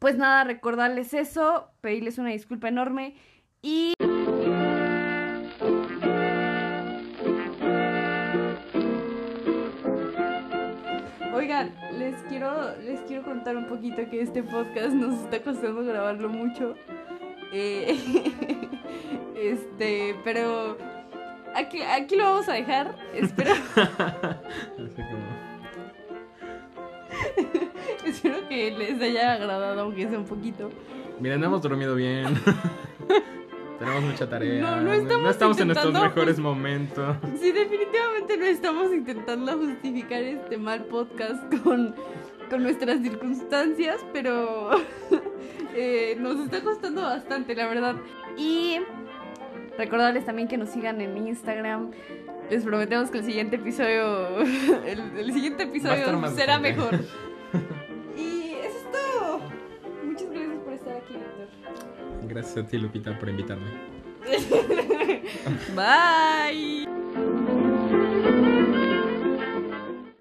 pues 0.00 0.16
nada, 0.16 0.42
recordarles 0.42 1.14
eso, 1.14 1.70
pedirles 1.80 2.18
una 2.18 2.30
disculpa 2.30 2.68
enorme 2.68 3.14
y... 3.62 3.94
les 12.04 12.22
quiero, 12.24 12.76
les 12.82 13.00
quiero 13.02 13.22
contar 13.22 13.56
un 13.56 13.66
poquito 13.66 13.96
que 14.10 14.20
este 14.20 14.42
podcast 14.42 14.92
nos 14.94 15.14
está 15.20 15.42
costando 15.42 15.82
grabarlo 15.84 16.28
mucho. 16.28 16.74
Eh, 17.52 17.98
este, 19.36 20.14
pero 20.22 20.76
aquí, 21.54 21.80
aquí 21.82 22.16
lo 22.16 22.24
vamos 22.24 22.48
a 22.48 22.52
dejar. 22.54 22.94
Espero. 23.14 23.54
Espero 28.04 28.48
que 28.48 28.70
les 28.70 29.00
haya 29.00 29.32
agradado, 29.32 29.80
aunque 29.80 30.06
sea 30.08 30.18
un 30.18 30.26
poquito. 30.26 30.68
Miren, 31.20 31.40
no 31.40 31.46
hemos 31.46 31.62
dormido 31.62 31.94
bien. 31.94 32.26
Tenemos 33.78 34.02
mucha 34.02 34.28
tarea. 34.28 34.60
No, 34.60 34.80
no 34.80 34.92
estamos, 34.92 35.22
no 35.22 35.30
estamos 35.30 35.60
en 35.60 35.68
nuestros 35.68 35.92
mejores 35.92 36.38
momentos. 36.38 37.16
Sí, 37.40 37.52
definitivamente 37.52 38.36
no 38.36 38.44
estamos 38.44 38.92
intentando 38.92 39.58
justificar 39.58 40.22
este 40.22 40.58
mal 40.58 40.84
podcast 40.84 41.42
con, 41.62 41.94
con 42.48 42.62
nuestras 42.62 43.00
circunstancias, 43.00 44.04
pero 44.12 44.70
eh, 45.74 46.16
nos 46.20 46.40
está 46.40 46.62
costando 46.62 47.02
bastante, 47.02 47.54
la 47.54 47.66
verdad. 47.66 47.96
Y 48.36 48.78
recordarles 49.76 50.24
también 50.24 50.48
que 50.48 50.56
nos 50.56 50.70
sigan 50.70 51.00
en 51.00 51.16
Instagram. 51.26 51.90
Les 52.50 52.62
prometemos 52.62 53.10
que 53.10 53.18
el 53.18 53.24
siguiente 53.24 53.56
episodio, 53.56 54.40
el, 54.86 55.18
el 55.18 55.32
siguiente 55.32 55.64
episodio 55.64 56.28
será 56.30 56.58
mejor. 56.58 57.00
Gracias 62.34 62.64
a 62.64 62.66
ti, 62.66 62.78
Lupita, 62.78 63.16
por 63.16 63.28
invitarme. 63.28 63.70
Bye. 65.76 67.03